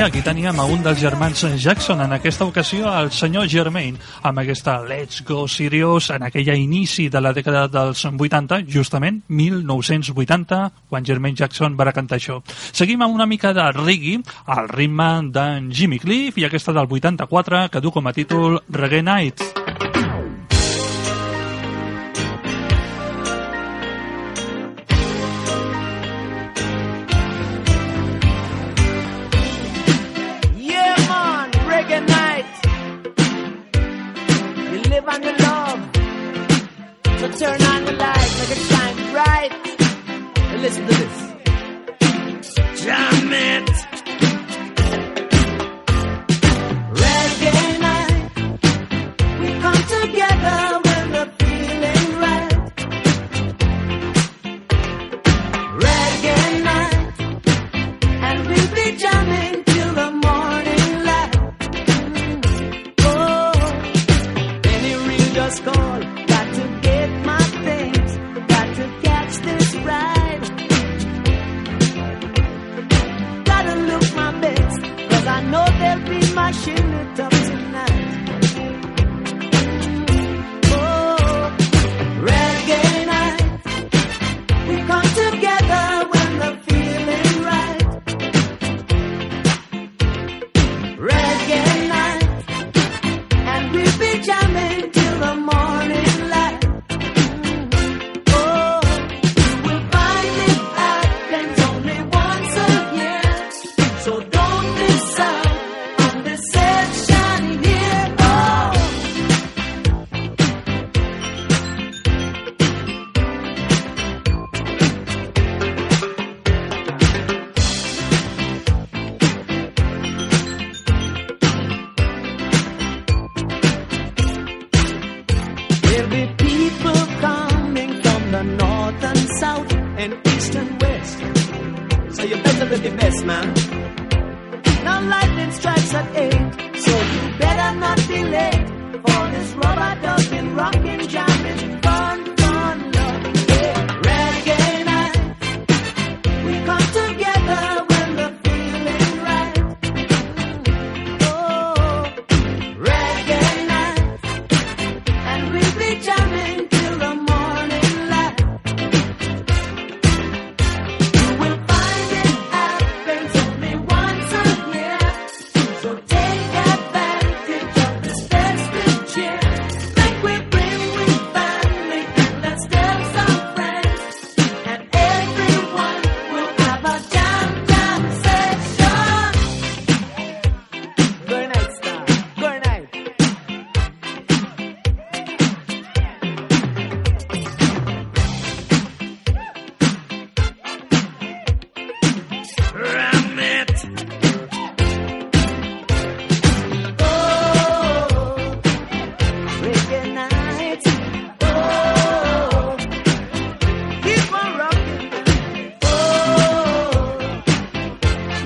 [0.00, 4.78] Aquí teníem a un dels germans Jackson, en aquesta ocasió el senyor Germain, amb aquesta
[4.80, 11.36] Let's Go Serious, en aquella inici de la dècada dels 80, justament 1980, quan Germain
[11.36, 12.40] Jackson va cantar això.
[12.72, 17.68] Seguim amb una mica de reggae, al ritme d'en Jimmy Cliff, i aquesta del 84,
[17.68, 20.09] que du com a títol Reggae Nights.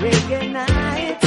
[0.05, 1.24] recognize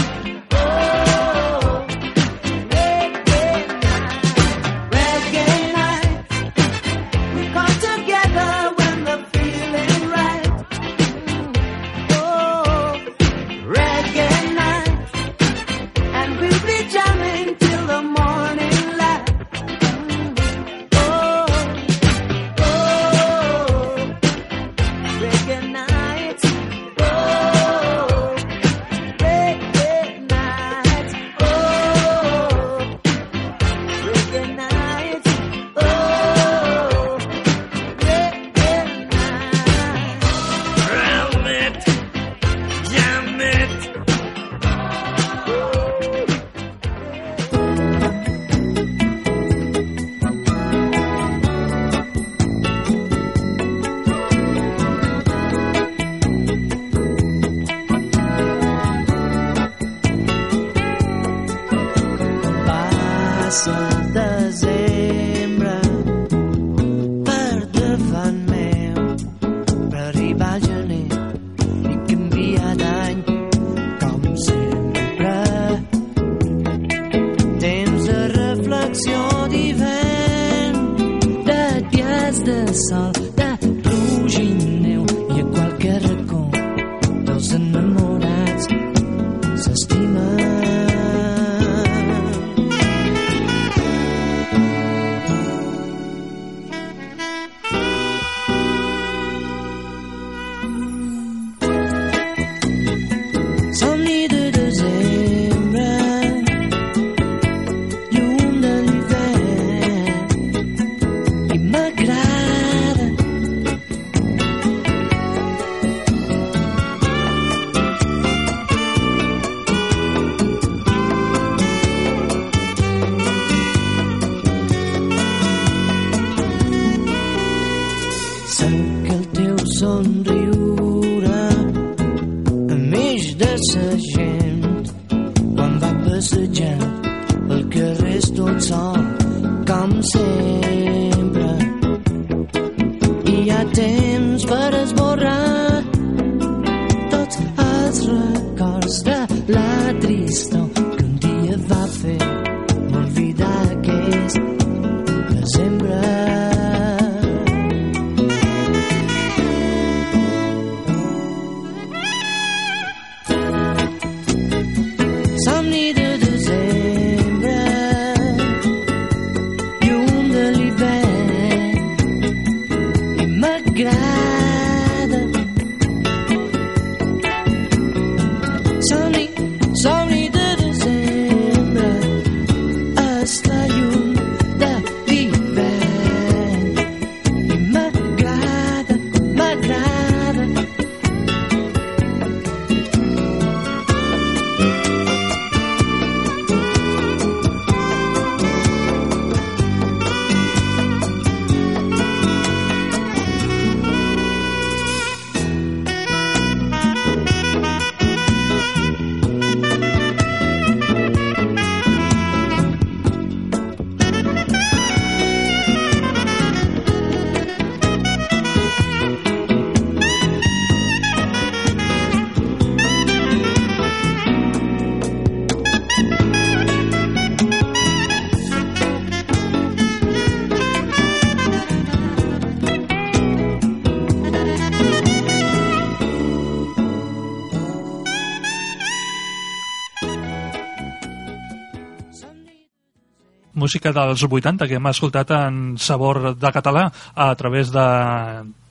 [243.69, 247.83] música dels 80 que hem escoltat en sabor de català a través de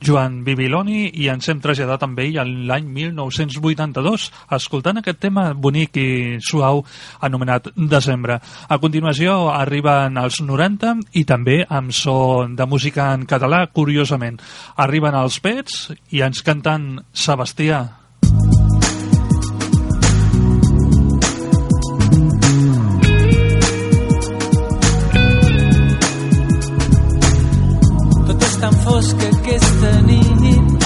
[0.02, 4.24] Joan Bibiloni i ens hem traslladat amb ell l'any 1982
[4.58, 6.08] escoltant aquest tema bonic i
[6.42, 6.82] suau
[7.22, 8.40] anomenat Desembre.
[8.66, 14.42] A continuació arriben els 90 i també amb so de música en català, curiosament.
[14.82, 17.97] Arriben els Pets i ens canten Sebastià.
[28.98, 30.84] És tan fosc aquesta nit.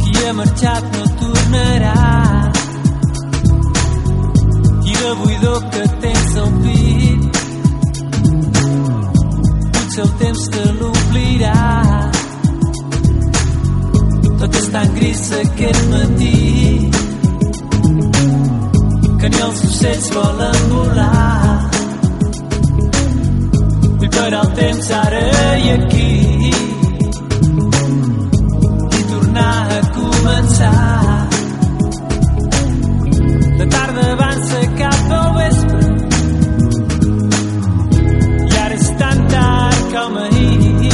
[0.00, 1.96] Qui ha marxat no tornarà.
[4.90, 7.20] I la buidor que tens al pit
[9.72, 11.60] Potser el temps te l'omplirà
[14.40, 16.38] Tot és tan gris aquest matí
[19.20, 21.31] que ni els ocells volen volar
[24.14, 25.22] Parar el temps ara
[25.64, 26.10] i aquí
[28.98, 30.74] i tornar a començar.
[33.58, 35.82] La tarda avança cap al vespre
[38.48, 40.92] i ara és tan tard com ahir.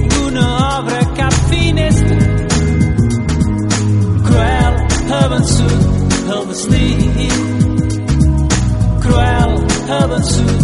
[0.00, 0.46] Ningú no
[0.78, 2.20] obre cap finestra
[4.26, 4.74] cruel
[5.12, 6.86] ha vençut el destí
[9.04, 9.56] cruel
[9.90, 10.61] ha vençut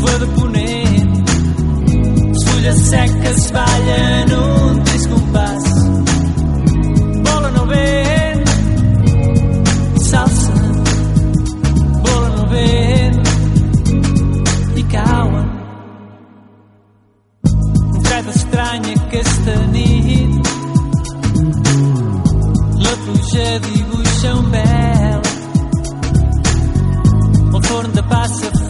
[0.00, 1.30] fue de ponent.
[2.44, 2.92] Fulles
[4.32, 4.59] un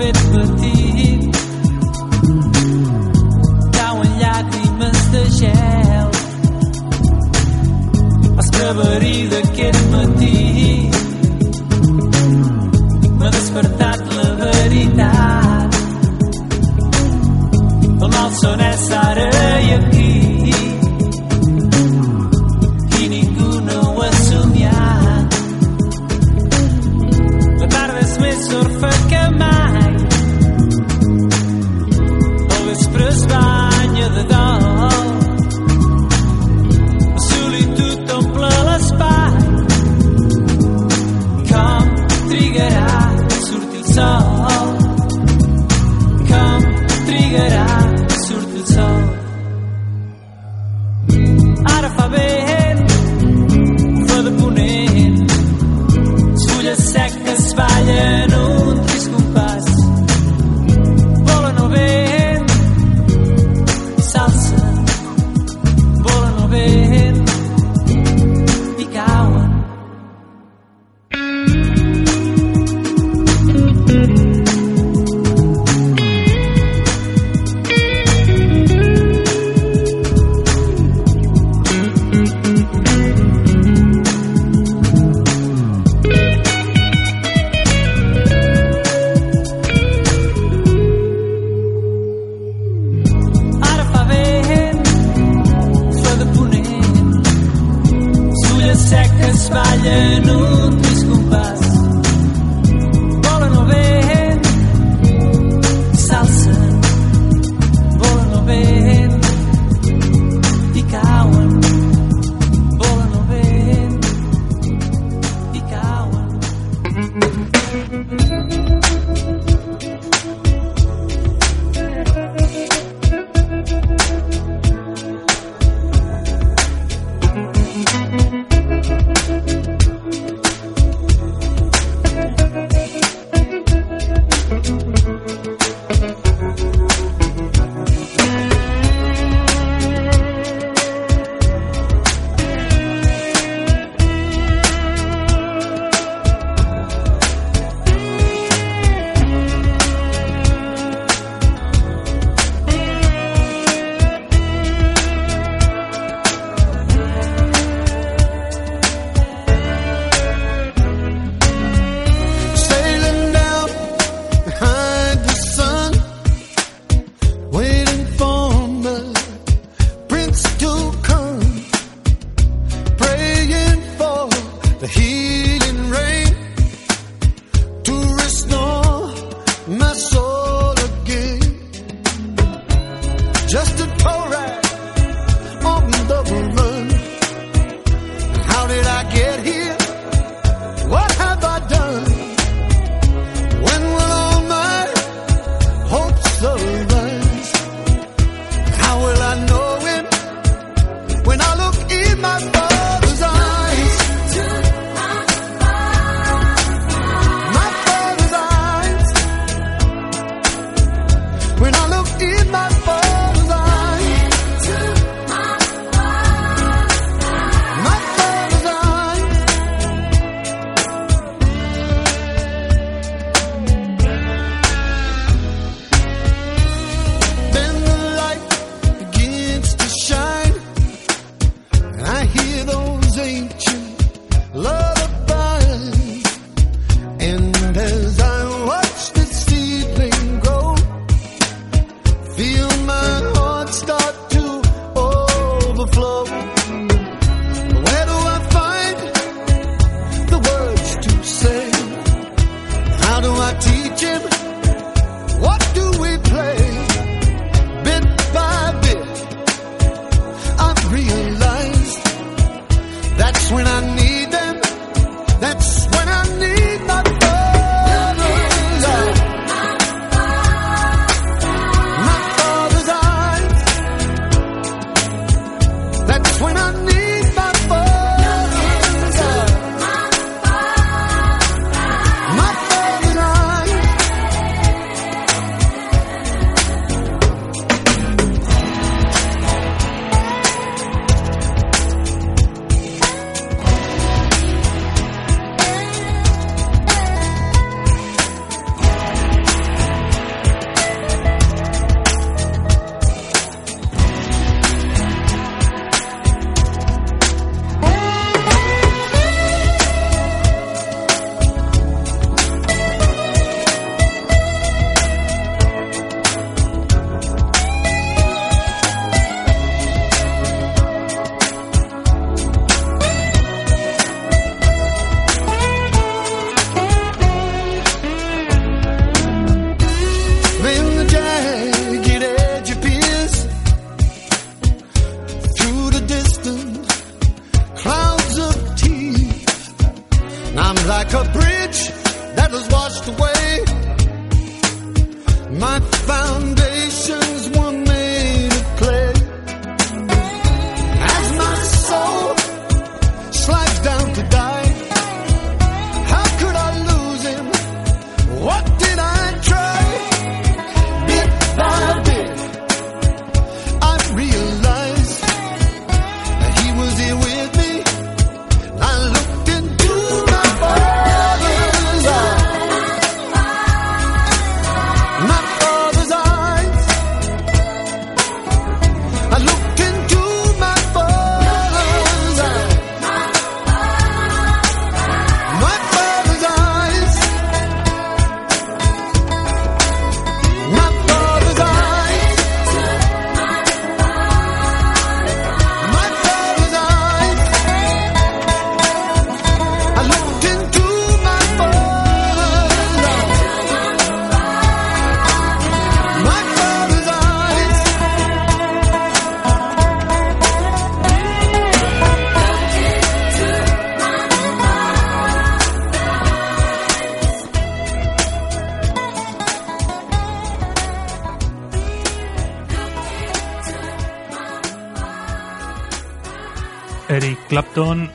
[0.01, 1.37] fet petit
[3.77, 6.09] cauen llàgrimes de gel
[8.43, 10.70] escreverí d'aquest matí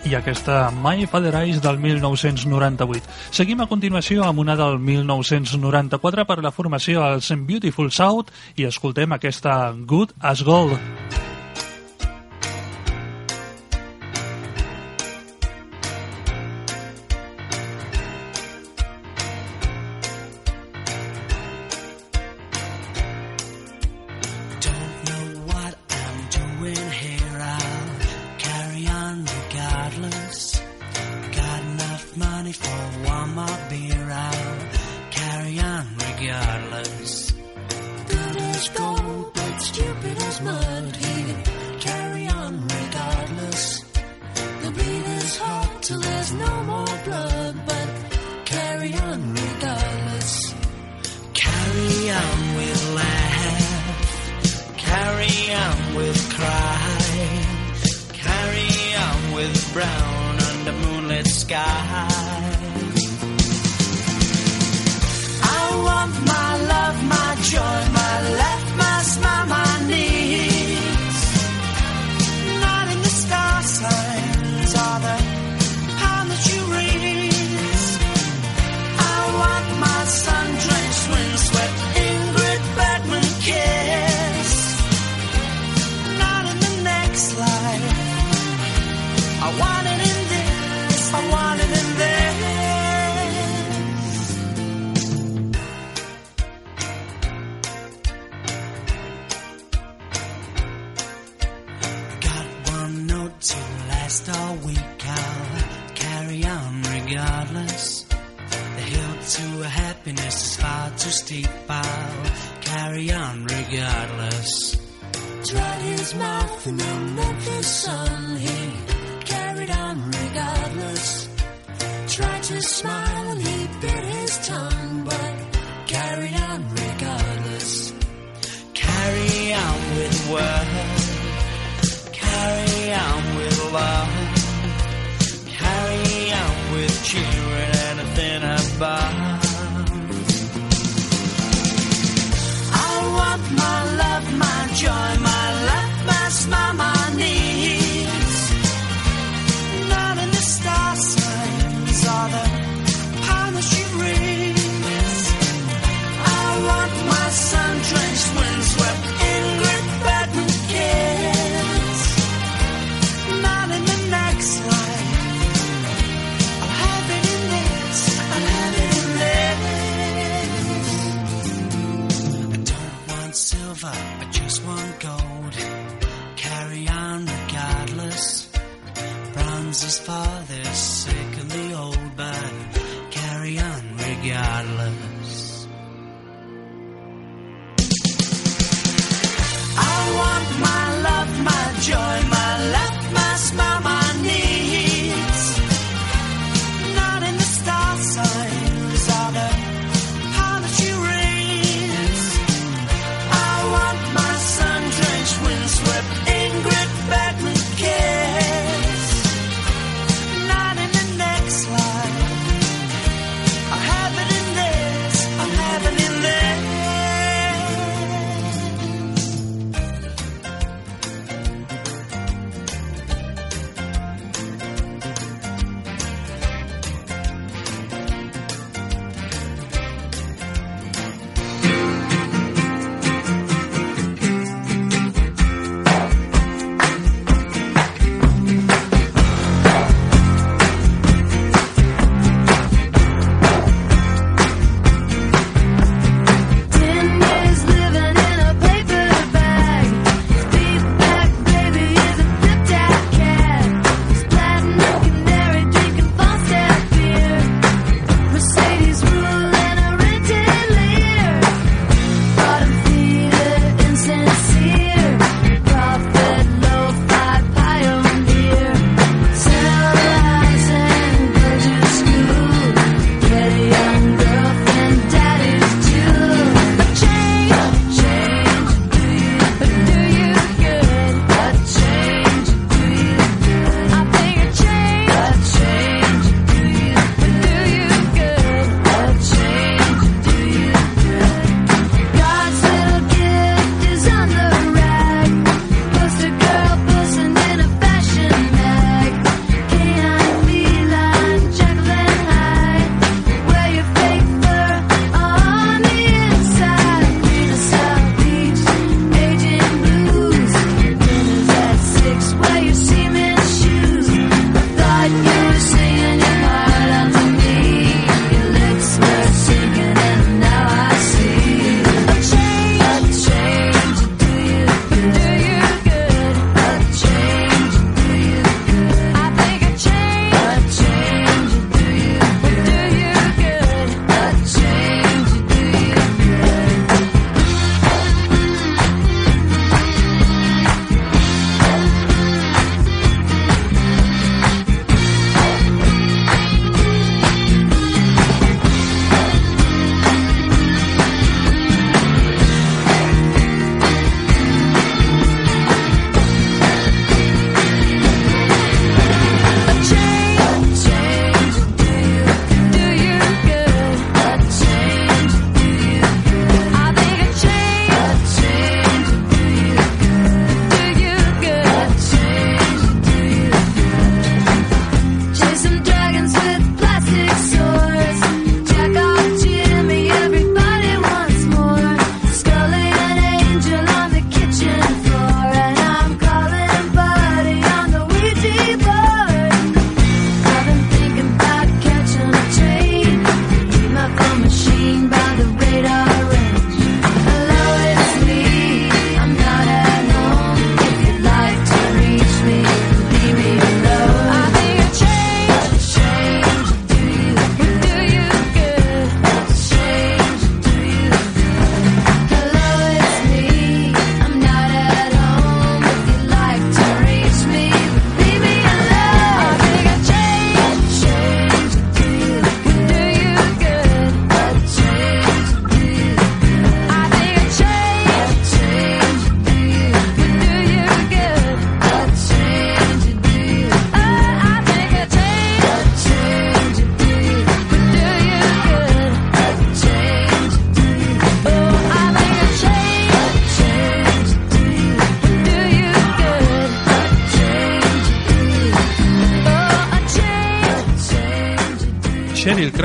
[0.06, 3.10] i aquesta My Father Eyes del 1998.
[3.34, 9.18] Seguim a continuació amb una del 1994 per la formació als Beautiful South i escoltem
[9.18, 10.78] aquesta Good as Gold.
[10.78, 11.25] Good as Gold.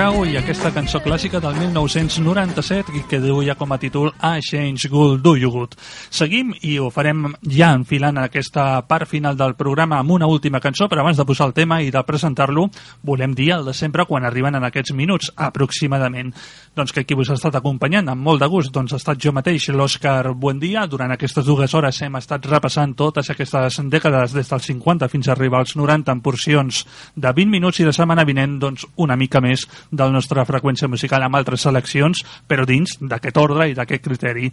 [0.01, 4.41] Crow i aquesta cançó clàssica del 1997 i que diu ja com a títol I
[4.41, 5.77] Change Good, Do You Good.
[6.11, 10.59] Seguim i ho farem ja enfilant en aquesta part final del programa amb una última
[10.59, 12.65] cançó, però abans de posar el tema i de presentar-lo,
[13.07, 16.33] volem dir el de sempre quan arriben en aquests minuts, aproximadament.
[16.75, 19.31] Doncs que qui vos ha estat acompanyant amb molt de gust, doncs ha estat jo
[19.33, 20.83] mateix, l'Òscar Buendia.
[20.91, 25.37] Durant aquestes dues hores hem estat repassant totes aquestes dècades des dels 50 fins a
[25.37, 26.81] arribar als 90 en porcions
[27.15, 31.23] de 20 minuts i la setmana vinent doncs, una mica més del nostra freqüència musical
[31.23, 34.51] amb altres seleccions, però dins d'aquest ordre i d'aquest criteri.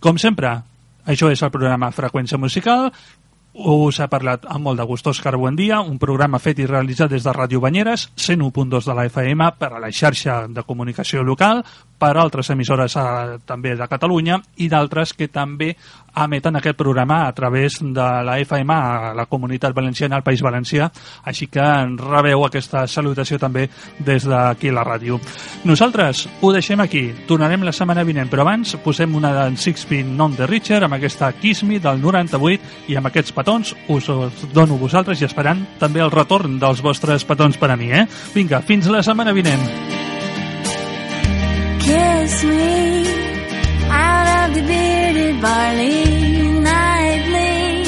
[0.00, 0.54] Com sempre,
[1.06, 2.90] això és el programa Freqüència Musical,
[3.56, 7.24] us ha parlat amb molt de gust Òscar Buendia, un programa fet i realitzat des
[7.24, 11.62] de Ràdio Banyeres, 101.2 de la FM per a la xarxa de comunicació local,
[11.98, 15.72] per altres emissores eh, també de Catalunya i d'altres que també
[16.16, 20.88] emeten aquest programa a través de la FM a la comunitat valenciana, al País Valencià,
[21.24, 21.64] així que
[22.00, 23.66] rebeu aquesta salutació també
[23.98, 25.20] des d'aquí la ràdio.
[25.64, 30.36] Nosaltres ho deixem aquí, tornarem la setmana vinent, però abans posem una d'en Sixpin Non
[30.36, 34.78] de Richard amb aquesta Kiss Me del 98 i amb aquests petons us els dono
[34.80, 38.06] vosaltres i esperant també el retorn dels vostres petons per a mi, eh?
[38.34, 39.68] Vinga, fins la setmana vinent.
[41.86, 43.15] Kiss me
[44.46, 47.84] of the bearded barley nightly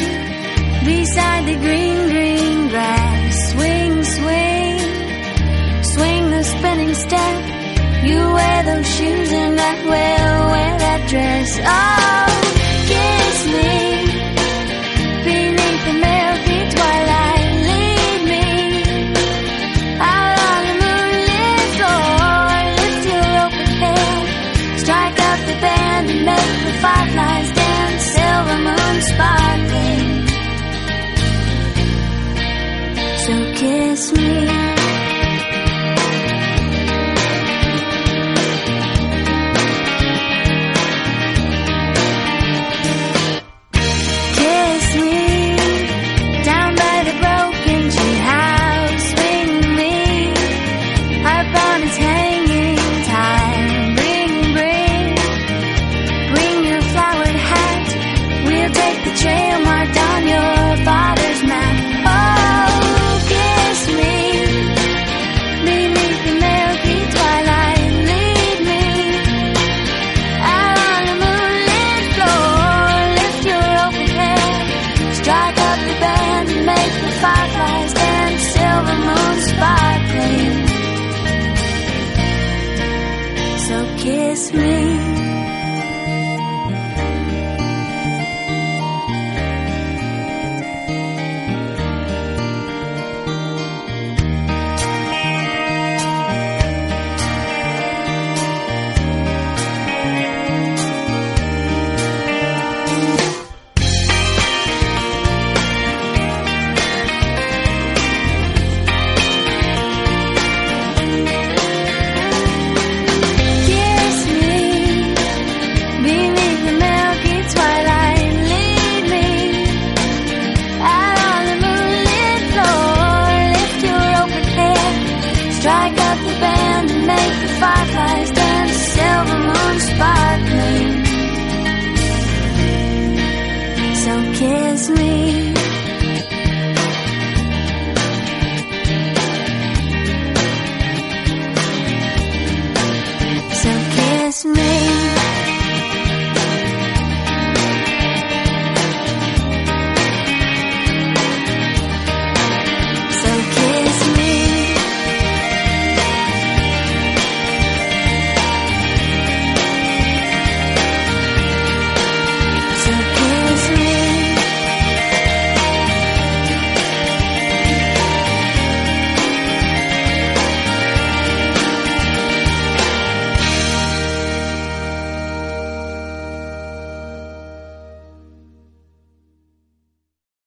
[0.84, 3.34] beside the green, green grass.
[3.52, 4.78] Swing, swing,
[5.94, 7.38] swing the spinning step.
[8.08, 11.60] You wear those shoes and I will wear that dress.
[11.62, 12.27] Oh,